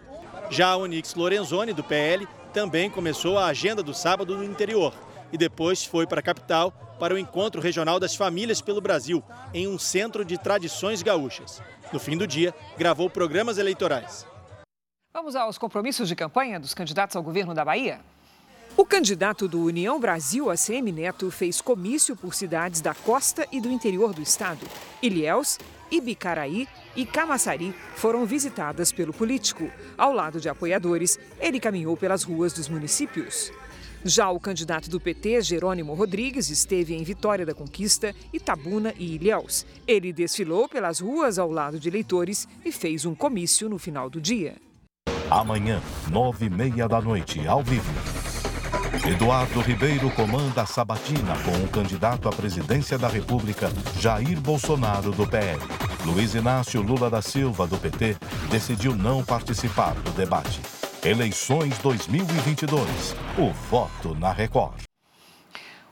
[0.50, 4.94] Já a Onix Lorenzoni, do PL, também começou a agenda do sábado no interior
[5.32, 9.24] e depois foi para a capital para o Encontro Regional das Famílias pelo Brasil,
[9.54, 11.62] em um centro de tradições gaúchas.
[11.92, 14.26] No fim do dia, gravou programas eleitorais.
[15.14, 18.00] Vamos aos compromissos de campanha dos candidatos ao governo da Bahia?
[18.78, 23.70] O candidato do União Brasil, ACM Neto, fez comício por cidades da costa e do
[23.70, 24.66] interior do estado.
[25.02, 25.60] Ilhéus,
[25.92, 29.70] Ibicaraí e Camaçari foram visitadas pelo político.
[29.98, 33.52] Ao lado de apoiadores, ele caminhou pelas ruas dos municípios.
[34.04, 39.66] Já o candidato do PT, Jerônimo Rodrigues, esteve em Vitória da Conquista, Itabuna e Ilhéus.
[39.88, 44.20] Ele desfilou pelas ruas ao lado de eleitores e fez um comício no final do
[44.20, 44.56] dia.
[45.30, 45.82] Amanhã,
[46.12, 47.92] nove e meia da noite, ao vivo.
[49.08, 55.28] Eduardo Ribeiro comanda a sabatina com o candidato à presidência da República, Jair Bolsonaro, do
[55.28, 55.62] PL.
[56.06, 58.18] Luiz Inácio Lula da Silva, do PT,
[58.50, 60.81] decidiu não participar do debate.
[61.04, 63.16] Eleições 2022.
[63.36, 64.84] O voto na Record.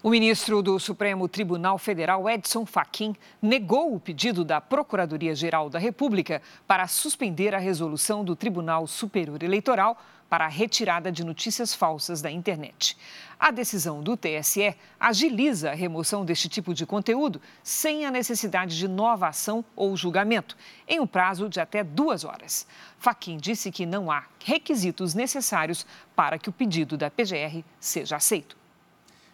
[0.03, 6.43] O ministro do Supremo Tribunal Federal, Edson Fachin, negou o pedido da Procuradoria-Geral da República
[6.67, 9.97] para suspender a resolução do Tribunal Superior Eleitoral
[10.29, 12.95] para a retirada de notícias falsas da internet.
[13.39, 18.87] A decisão do TSE agiliza a remoção deste tipo de conteúdo sem a necessidade de
[18.87, 20.55] nova ação ou julgamento,
[20.87, 22.67] em um prazo de até duas horas.
[22.99, 28.55] Faquim disse que não há requisitos necessários para que o pedido da PGR seja aceito.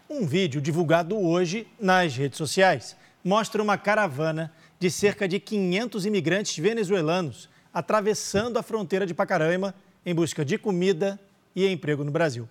[0.09, 6.57] Um vídeo divulgado hoje nas redes sociais mostra uma caravana de cerca de 500 imigrantes
[6.57, 9.75] venezuelanos atravessando a fronteira de Pacaraima
[10.05, 11.19] em busca de comida
[11.55, 12.47] e emprego no Brasil.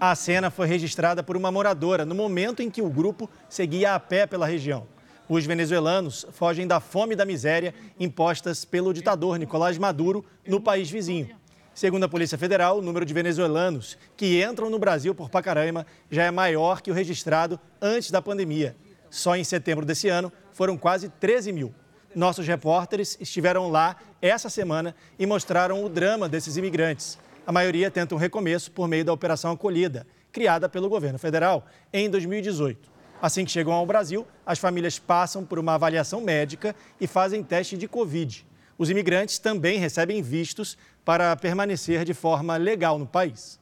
[0.00, 4.00] A cena foi registrada por uma moradora no momento em que o grupo seguia a
[4.00, 4.86] pé pela região.
[5.28, 10.90] Os venezuelanos fogem da fome e da miséria impostas pelo ditador Nicolás Maduro no país
[10.90, 11.28] vizinho.
[11.74, 16.24] Segundo a Polícia Federal, o número de venezuelanos que entram no Brasil por Pacaraima já
[16.24, 18.74] é maior que o registrado antes da pandemia.
[19.08, 21.74] Só em setembro desse ano foram quase 13 mil.
[22.14, 27.16] Nossos repórteres estiveram lá essa semana e mostraram o drama desses imigrantes.
[27.46, 32.10] A maioria tenta um recomeço por meio da Operação Acolhida, criada pelo governo federal em
[32.10, 32.90] 2018.
[33.22, 37.76] Assim que chegam ao Brasil, as famílias passam por uma avaliação médica e fazem teste
[37.76, 38.44] de Covid.
[38.76, 43.60] Os imigrantes também recebem vistos para permanecer de forma legal no país.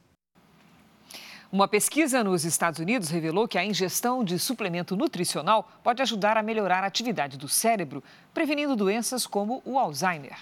[1.51, 6.43] Uma pesquisa nos Estados Unidos revelou que a ingestão de suplemento nutricional pode ajudar a
[6.43, 10.37] melhorar a atividade do cérebro, prevenindo doenças como o Alzheimer.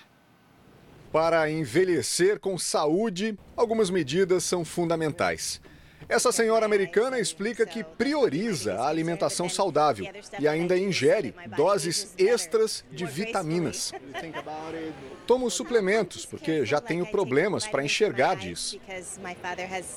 [1.10, 5.62] Para envelhecer com saúde, algumas medidas são fundamentais.
[6.10, 10.06] Essa senhora americana explica que prioriza a alimentação saudável
[10.40, 13.92] e ainda ingere doses extras de vitaminas.
[15.26, 18.80] Tomo suplementos porque já tenho problemas para enxergar disso.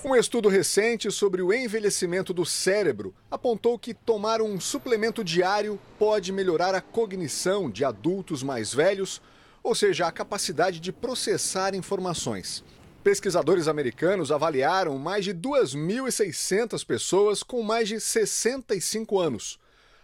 [0.05, 6.33] Um estudo recente sobre o envelhecimento do cérebro apontou que tomar um suplemento diário pode
[6.33, 9.23] melhorar a cognição de adultos mais velhos,
[9.63, 12.65] ou seja, a capacidade de processar informações.
[13.03, 19.59] Pesquisadores americanos avaliaram mais de 2.600 pessoas com mais de 65 anos.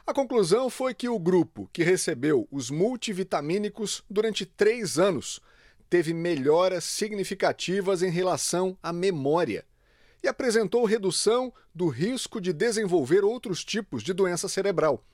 [0.06, 5.42] A conclusão foi que o grupo que recebeu os multivitamínicos durante três anos
[5.90, 9.66] teve melhoras significativas em relação à memória
[10.22, 15.04] e apresentou redução do risco de desenvolver outros tipos de doença cerebral.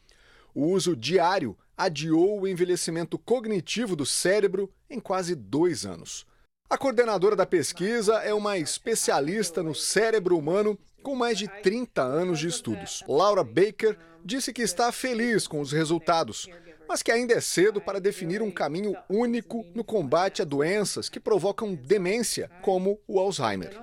[0.55, 6.25] O uso diário adiou o envelhecimento cognitivo do cérebro em quase dois anos.
[6.73, 12.39] A coordenadora da pesquisa é uma especialista no cérebro humano com mais de 30 anos
[12.39, 13.05] de estudos.
[13.07, 13.95] Laura Baker
[14.25, 16.49] disse que está feliz com os resultados,
[16.89, 21.21] mas que ainda é cedo para definir um caminho único no combate a doenças que
[21.21, 23.79] provocam demência, como o Alzheimer.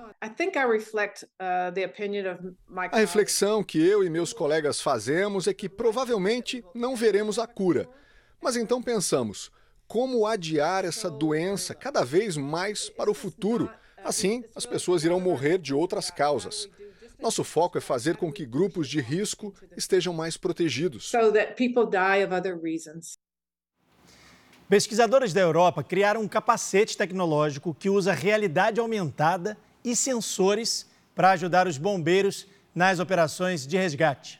[2.90, 7.88] A reflexão que eu e meus colegas fazemos é que provavelmente não veremos a cura.
[8.42, 9.52] Mas então pensamos,
[9.90, 13.68] como adiar essa doença cada vez mais para o futuro.
[14.04, 16.68] Assim, as pessoas irão morrer de outras causas.
[17.18, 21.10] Nosso foco é fazer com que grupos de risco estejam mais protegidos.
[24.68, 30.86] Pesquisadores da Europa criaram um capacete tecnológico que usa realidade aumentada e sensores
[31.16, 34.39] para ajudar os bombeiros nas operações de resgate.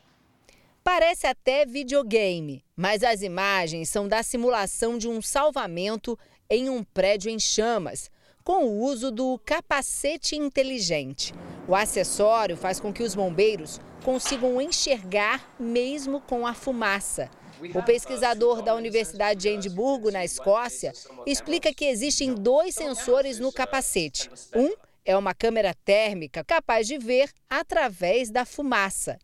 [0.82, 6.18] Parece até videogame, mas as imagens são da simulação de um salvamento
[6.48, 8.10] em um prédio em chamas,
[8.42, 11.34] com o uso do capacete inteligente.
[11.68, 17.30] O acessório faz com que os bombeiros consigam enxergar mesmo com a fumaça.
[17.74, 20.94] O pesquisador da Universidade de Edimburgo, na Escócia,
[21.26, 24.30] explica que existem dois sensores no capacete.
[24.56, 24.72] Um
[25.04, 29.18] é uma câmera térmica capaz de ver através da fumaça.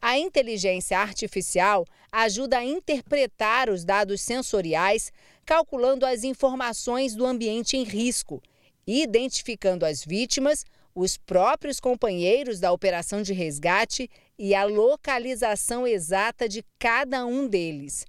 [0.00, 5.12] A inteligência artificial ajuda a interpretar os dados sensoriais,
[5.44, 8.40] calculando as informações do ambiente em risco,
[8.86, 16.64] identificando as vítimas, os próprios companheiros da operação de resgate e a localização exata de
[16.78, 18.06] cada um deles.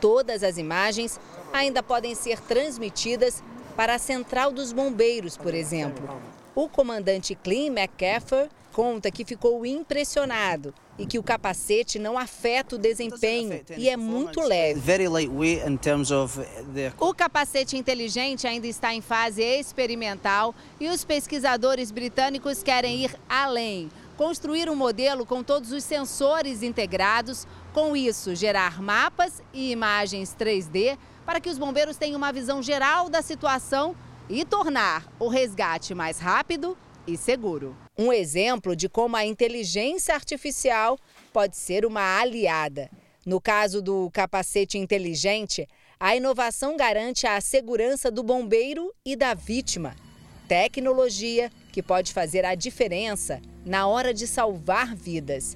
[0.00, 1.20] Todas as imagens
[1.52, 3.42] ainda podem ser transmitidas
[3.76, 6.20] para a Central dos Bombeiros, por exemplo.
[6.54, 12.78] O comandante Clem McCaffrey conta que ficou impressionado e que o capacete não afeta o
[12.78, 14.78] desempenho e é muito leve.
[17.00, 23.90] O capacete inteligente ainda está em fase experimental e os pesquisadores britânicos querem ir além,
[24.18, 30.98] construir um modelo com todos os sensores integrados, com isso gerar mapas e imagens 3D
[31.24, 33.96] para que os bombeiros tenham uma visão geral da situação
[34.28, 36.76] e tornar o resgate mais rápido
[37.06, 37.74] e seguro.
[38.02, 40.98] Um exemplo de como a inteligência artificial
[41.34, 42.88] pode ser uma aliada.
[43.26, 45.68] No caso do capacete inteligente,
[46.00, 49.94] a inovação garante a segurança do bombeiro e da vítima.
[50.48, 55.54] Tecnologia que pode fazer a diferença na hora de salvar vidas.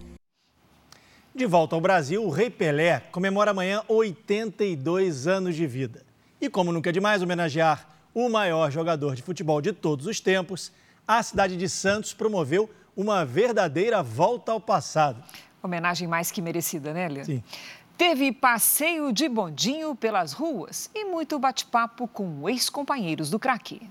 [1.35, 6.05] De volta ao Brasil, o Rei Pelé comemora amanhã 82 anos de vida.
[6.39, 10.71] E como nunca é demais homenagear o maior jogador de futebol de todos os tempos,
[11.07, 15.23] a cidade de Santos promoveu uma verdadeira volta ao passado.
[15.63, 17.33] Homenagem mais que merecida, né, Leandro?
[17.33, 17.43] Sim.
[17.97, 23.89] Teve passeio de bondinho pelas ruas e muito bate-papo com ex-companheiros do craque.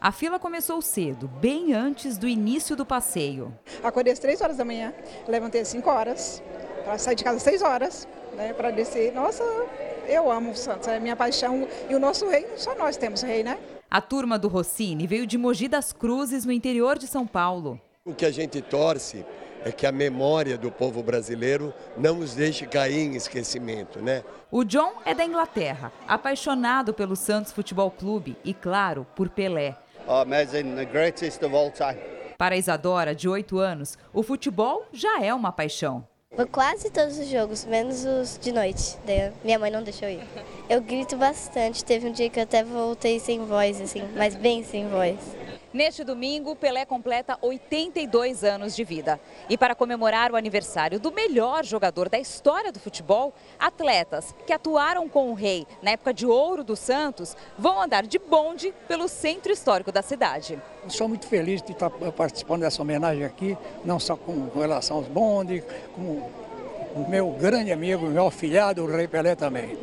[0.00, 3.56] A fila começou cedo, bem antes do início do passeio.
[3.84, 4.92] Acordei às 3 horas da manhã,
[5.28, 6.42] levantei às 5 horas,
[6.84, 9.12] para sair de casa às 6 horas, né, para descer.
[9.12, 9.44] Nossa,
[10.08, 13.44] eu amo o Santos, é minha paixão e o nosso rei, só nós temos rei,
[13.44, 13.56] né?
[13.94, 17.78] A turma do Rossini veio de Mogi das Cruzes, no interior de São Paulo.
[18.06, 19.22] O que a gente torce
[19.66, 24.24] é que a memória do povo brasileiro não nos deixe cair em esquecimento, né?
[24.50, 29.76] O John é da Inglaterra, apaixonado pelo Santos Futebol Clube e, claro, por Pelé.
[30.08, 32.00] Amazing, the greatest of all time.
[32.38, 36.08] Para Isadora, de 8 anos, o futebol já é uma paixão.
[36.34, 38.96] Vou quase todos os jogos, menos os de noite.
[39.04, 40.26] Daí minha mãe não deixou ir.
[40.66, 41.84] Eu grito bastante.
[41.84, 45.18] Teve um dia que eu até voltei sem voz, assim, mas bem sem voz.
[45.72, 49.18] Neste domingo, Pelé completa 82 anos de vida.
[49.48, 55.08] E para comemorar o aniversário do melhor jogador da história do futebol, atletas que atuaram
[55.08, 59.50] com o rei na época de ouro do Santos vão andar de bonde pelo centro
[59.50, 60.60] histórico da cidade.
[60.88, 65.64] Sou muito feliz de estar participando dessa homenagem aqui, não só com relação aos bondes,
[65.94, 66.30] como
[67.08, 69.78] meu grande amigo, meu afilhado, o Rei Pelé também.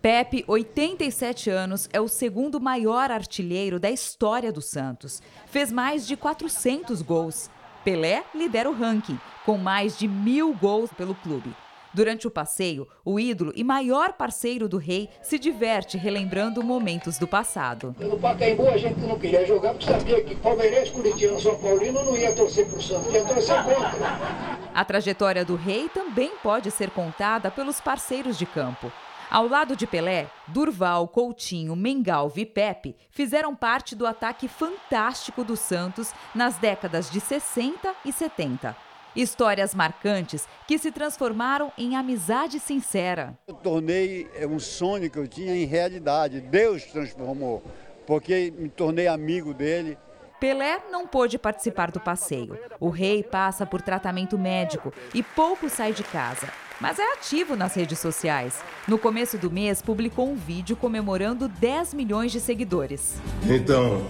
[0.00, 5.22] Pepe, 87 anos, é o segundo maior artilheiro da história do Santos.
[5.46, 7.50] Fez mais de 400 gols.
[7.84, 11.54] Pelé lidera o ranking, com mais de mil gols pelo clube.
[11.92, 17.26] Durante o passeio, o ídolo e maior parceiro do rei se diverte relembrando momentos do
[17.26, 17.94] passado.
[17.98, 22.16] No Pacaembu a gente não queria jogar porque sabia que palmeirense, curitiano, São Paulino não
[22.16, 24.58] ia torcer para o Santos, ia torcer contra.
[24.74, 28.92] A trajetória do rei também pode ser contada pelos parceiros de campo.
[29.30, 35.54] Ao lado de Pelé, Durval, Coutinho, Mengalvi e Pepe fizeram parte do ataque fantástico do
[35.54, 38.87] Santos nas décadas de 60 e 70.
[39.18, 43.36] Histórias marcantes que se transformaram em amizade sincera.
[43.48, 46.40] Eu tornei é, um sonho que eu tinha em realidade.
[46.40, 47.60] Deus transformou,
[48.06, 49.98] porque me tornei amigo dele.
[50.38, 52.56] Pelé não pôde participar do passeio.
[52.78, 56.46] O rei passa por tratamento médico e pouco sai de casa
[56.80, 58.60] mas é ativo nas redes sociais.
[58.86, 63.16] No começo do mês, publicou um vídeo comemorando 10 milhões de seguidores.
[63.42, 64.06] Então,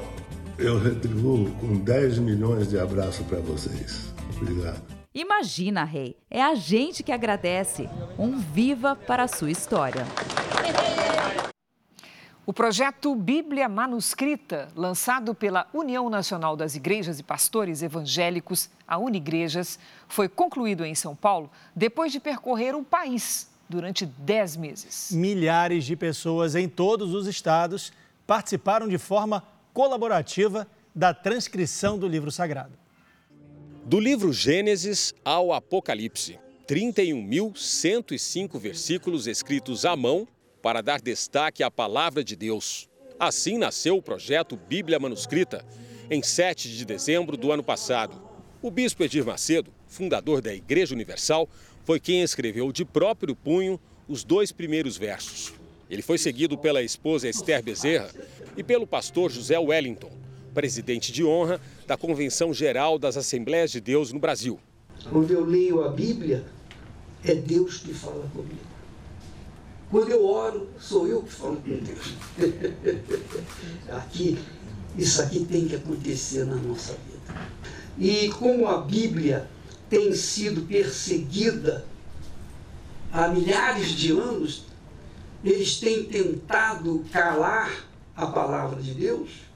[0.59, 4.13] eu retribuo com 10 milhões de abraços para vocês.
[4.37, 4.98] Obrigado.
[5.15, 7.89] Imagina, Rei, é a gente que agradece.
[8.19, 10.07] Um viva para a sua história.
[12.45, 19.79] O projeto Bíblia Manuscrita, lançado pela União Nacional das Igrejas e Pastores Evangélicos, a Unigrejas,
[20.09, 25.11] foi concluído em São Paulo depois de percorrer o país durante 10 meses.
[25.13, 27.93] Milhares de pessoas em todos os estados
[28.27, 29.43] participaram de forma
[29.73, 32.78] colaborativa da transcrição do livro sagrado.
[33.89, 40.29] Do livro Gênesis ao Apocalipse, 31.105 versículos escritos à mão
[40.61, 42.87] para dar destaque à palavra de Deus.
[43.19, 45.65] Assim nasceu o projeto Bíblia Manuscrita,
[46.11, 48.21] em 7 de dezembro do ano passado.
[48.61, 51.49] O bispo Edir Macedo, fundador da Igreja Universal,
[51.83, 55.55] foi quem escreveu de próprio punho os dois primeiros versos.
[55.89, 58.11] Ele foi seguido pela esposa Esther Bezerra
[58.55, 60.13] e pelo pastor José Wellington,
[60.59, 64.59] presidente de honra da Convenção Geral das Assembleias de Deus no Brasil.
[65.09, 66.45] Quando eu leio a Bíblia,
[67.25, 68.59] é Deus que fala comigo.
[69.89, 72.13] Quando eu oro, sou eu que falo com Deus.
[73.89, 74.37] aqui,
[74.97, 77.41] isso aqui tem que acontecer na nossa vida.
[77.97, 79.49] E como a Bíblia
[79.89, 81.87] tem sido perseguida
[83.13, 84.65] há milhares de anos,
[85.45, 89.48] eles têm tentado calar a palavra de Deus,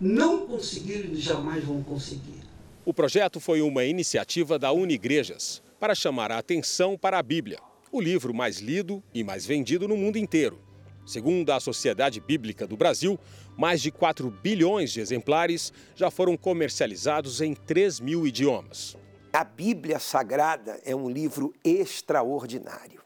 [0.00, 2.42] não conseguiram e jamais vão conseguir.
[2.84, 7.58] O projeto foi uma iniciativa da Unigrejas para chamar a atenção para a Bíblia
[7.90, 10.60] o livro mais lido e mais vendido no mundo inteiro.
[11.06, 13.18] Segundo a Sociedade Bíblica do Brasil,
[13.56, 18.96] mais de 4 bilhões de exemplares já foram comercializados em 3 mil idiomas.
[19.32, 23.00] A Bíblia Sagrada é um livro extraordinário.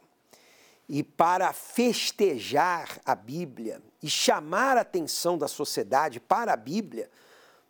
[0.88, 7.08] E para festejar a Bíblia e chamar a atenção da sociedade para a Bíblia,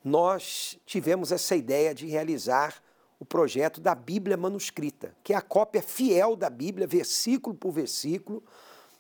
[0.05, 2.83] nós tivemos essa ideia de realizar
[3.21, 8.43] o projeto da Bíblia manuscrita, que é a cópia fiel da Bíblia, versículo por versículo.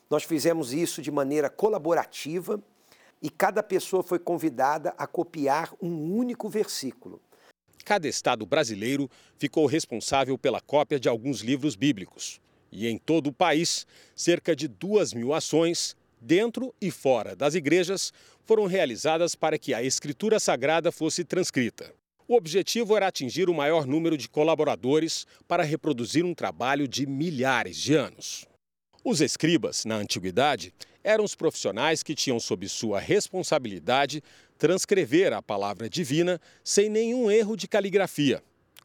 [0.08, 2.62] Nós fizemos isso de maneira colaborativa
[3.20, 7.20] e cada pessoa foi convidada a copiar um único versículo.
[7.84, 12.40] Cada estado brasileiro ficou responsável pela cópia de alguns livros bíblicos.
[12.70, 18.12] E em todo o país, cerca de duas mil ações, dentro e fora das igrejas,
[18.44, 21.92] foram realizadas para que a Escritura Sagrada fosse transcrita.
[22.28, 27.76] O objetivo era atingir o maior número de colaboradores para reproduzir um trabalho de milhares
[27.76, 28.46] de anos.
[29.04, 34.22] Os escribas, na antiguidade, eram os profissionais que tinham sob sua responsabilidade
[34.56, 38.42] transcrever a palavra divina sem nenhum erro de caligrafia.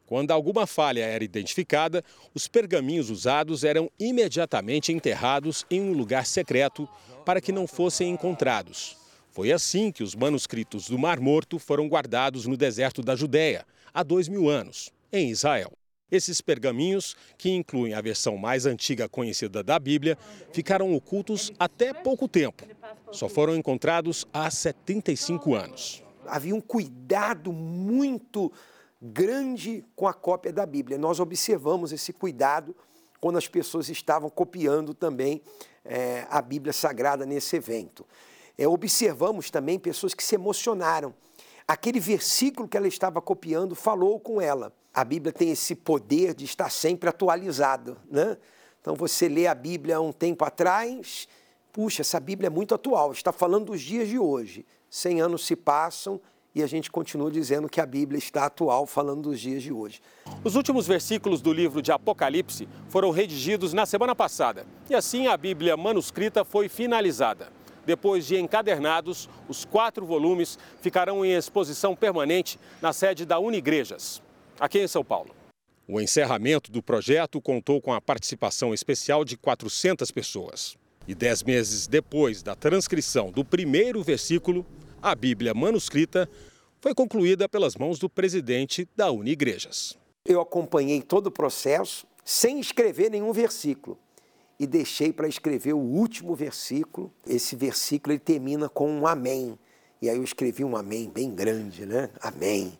[0.08, 2.02] Quando alguma falha era identificada,
[2.34, 6.88] os pergaminhos usados eram imediatamente enterrados em um lugar secreto
[7.26, 8.96] para que não fossem encontrados.
[9.30, 14.02] Foi assim que os manuscritos do Mar Morto foram guardados no deserto da Judéia, há
[14.02, 15.72] dois mil anos, em Israel.
[16.10, 20.16] Esses pergaminhos, que incluem a versão mais antiga conhecida da Bíblia,
[20.54, 22.64] ficaram ocultos até pouco tempo.
[23.12, 26.02] Só foram encontrados há 75 anos.
[26.26, 28.50] Havia um cuidado muito
[29.00, 30.98] grande com a cópia da Bíblia.
[30.98, 32.74] Nós observamos esse cuidado
[33.20, 35.42] quando as pessoas estavam copiando também
[35.84, 38.06] é, a Bíblia Sagrada nesse evento.
[38.56, 41.14] É, observamos também pessoas que se emocionaram.
[41.66, 44.72] Aquele versículo que ela estava copiando falou com ela.
[44.92, 47.96] A Bíblia tem esse poder de estar sempre atualizada.
[48.10, 48.36] Né?
[48.80, 51.28] Então você lê a Bíblia há um tempo atrás,
[51.72, 54.66] puxa, essa Bíblia é muito atual, está falando dos dias de hoje.
[54.90, 56.20] Cem anos se passam
[56.54, 60.00] e a gente continua dizendo que a Bíblia está atual, falando dos dias de hoje.
[60.42, 65.36] Os últimos versículos do livro de Apocalipse foram redigidos na semana passada e assim a
[65.36, 67.52] Bíblia manuscrita foi finalizada.
[67.86, 74.22] Depois de encadernados, os quatro volumes ficarão em exposição permanente na sede da Unigrejas,
[74.60, 75.34] aqui em São Paulo.
[75.90, 80.76] O encerramento do projeto contou com a participação especial de 400 pessoas.
[81.06, 84.66] E dez meses depois da transcrição do primeiro versículo,
[85.02, 86.28] a Bíblia manuscrita
[86.80, 89.96] foi concluída pelas mãos do presidente da Unigrejas.
[90.24, 93.98] Eu acompanhei todo o processo sem escrever nenhum versículo
[94.58, 97.12] e deixei para escrever o último versículo.
[97.26, 99.58] Esse versículo ele termina com um amém.
[100.02, 102.10] E aí eu escrevi um amém bem grande, né?
[102.20, 102.78] Amém.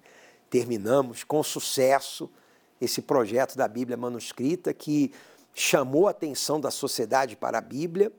[0.51, 2.31] Terminamos com sucesso
[2.81, 5.13] esse projeto da Bíblia manuscrita que
[5.55, 8.13] chamou a atenção da sociedade para a Bíblia,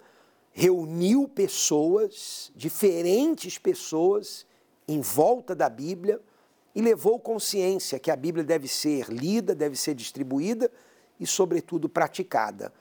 [0.60, 4.46] reuniu pessoas, diferentes pessoas,
[4.90, 6.20] em volta da Bíblia
[6.76, 10.70] e levou consciência que a Bíblia deve ser lida, deve ser distribuída
[11.18, 12.74] e, sobretudo, praticada.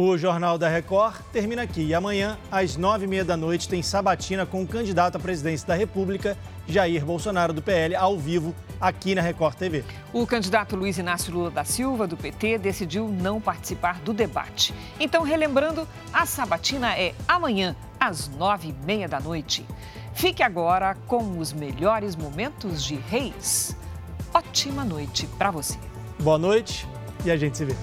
[0.00, 3.82] O Jornal da Record termina aqui e amanhã, às nove e meia da noite, tem
[3.82, 6.38] sabatina com o candidato à presidência da República,
[6.68, 9.84] Jair Bolsonaro, do PL, ao vivo, aqui na Record TV.
[10.12, 14.72] O candidato Luiz Inácio Lula da Silva, do PT, decidiu não participar do debate.
[15.00, 19.66] Então, relembrando, a sabatina é amanhã, às nove e meia da noite.
[20.14, 23.76] Fique agora com os melhores momentos de Reis.
[24.32, 25.76] Ótima noite para você.
[26.20, 26.86] Boa noite
[27.24, 27.74] e a gente se vê.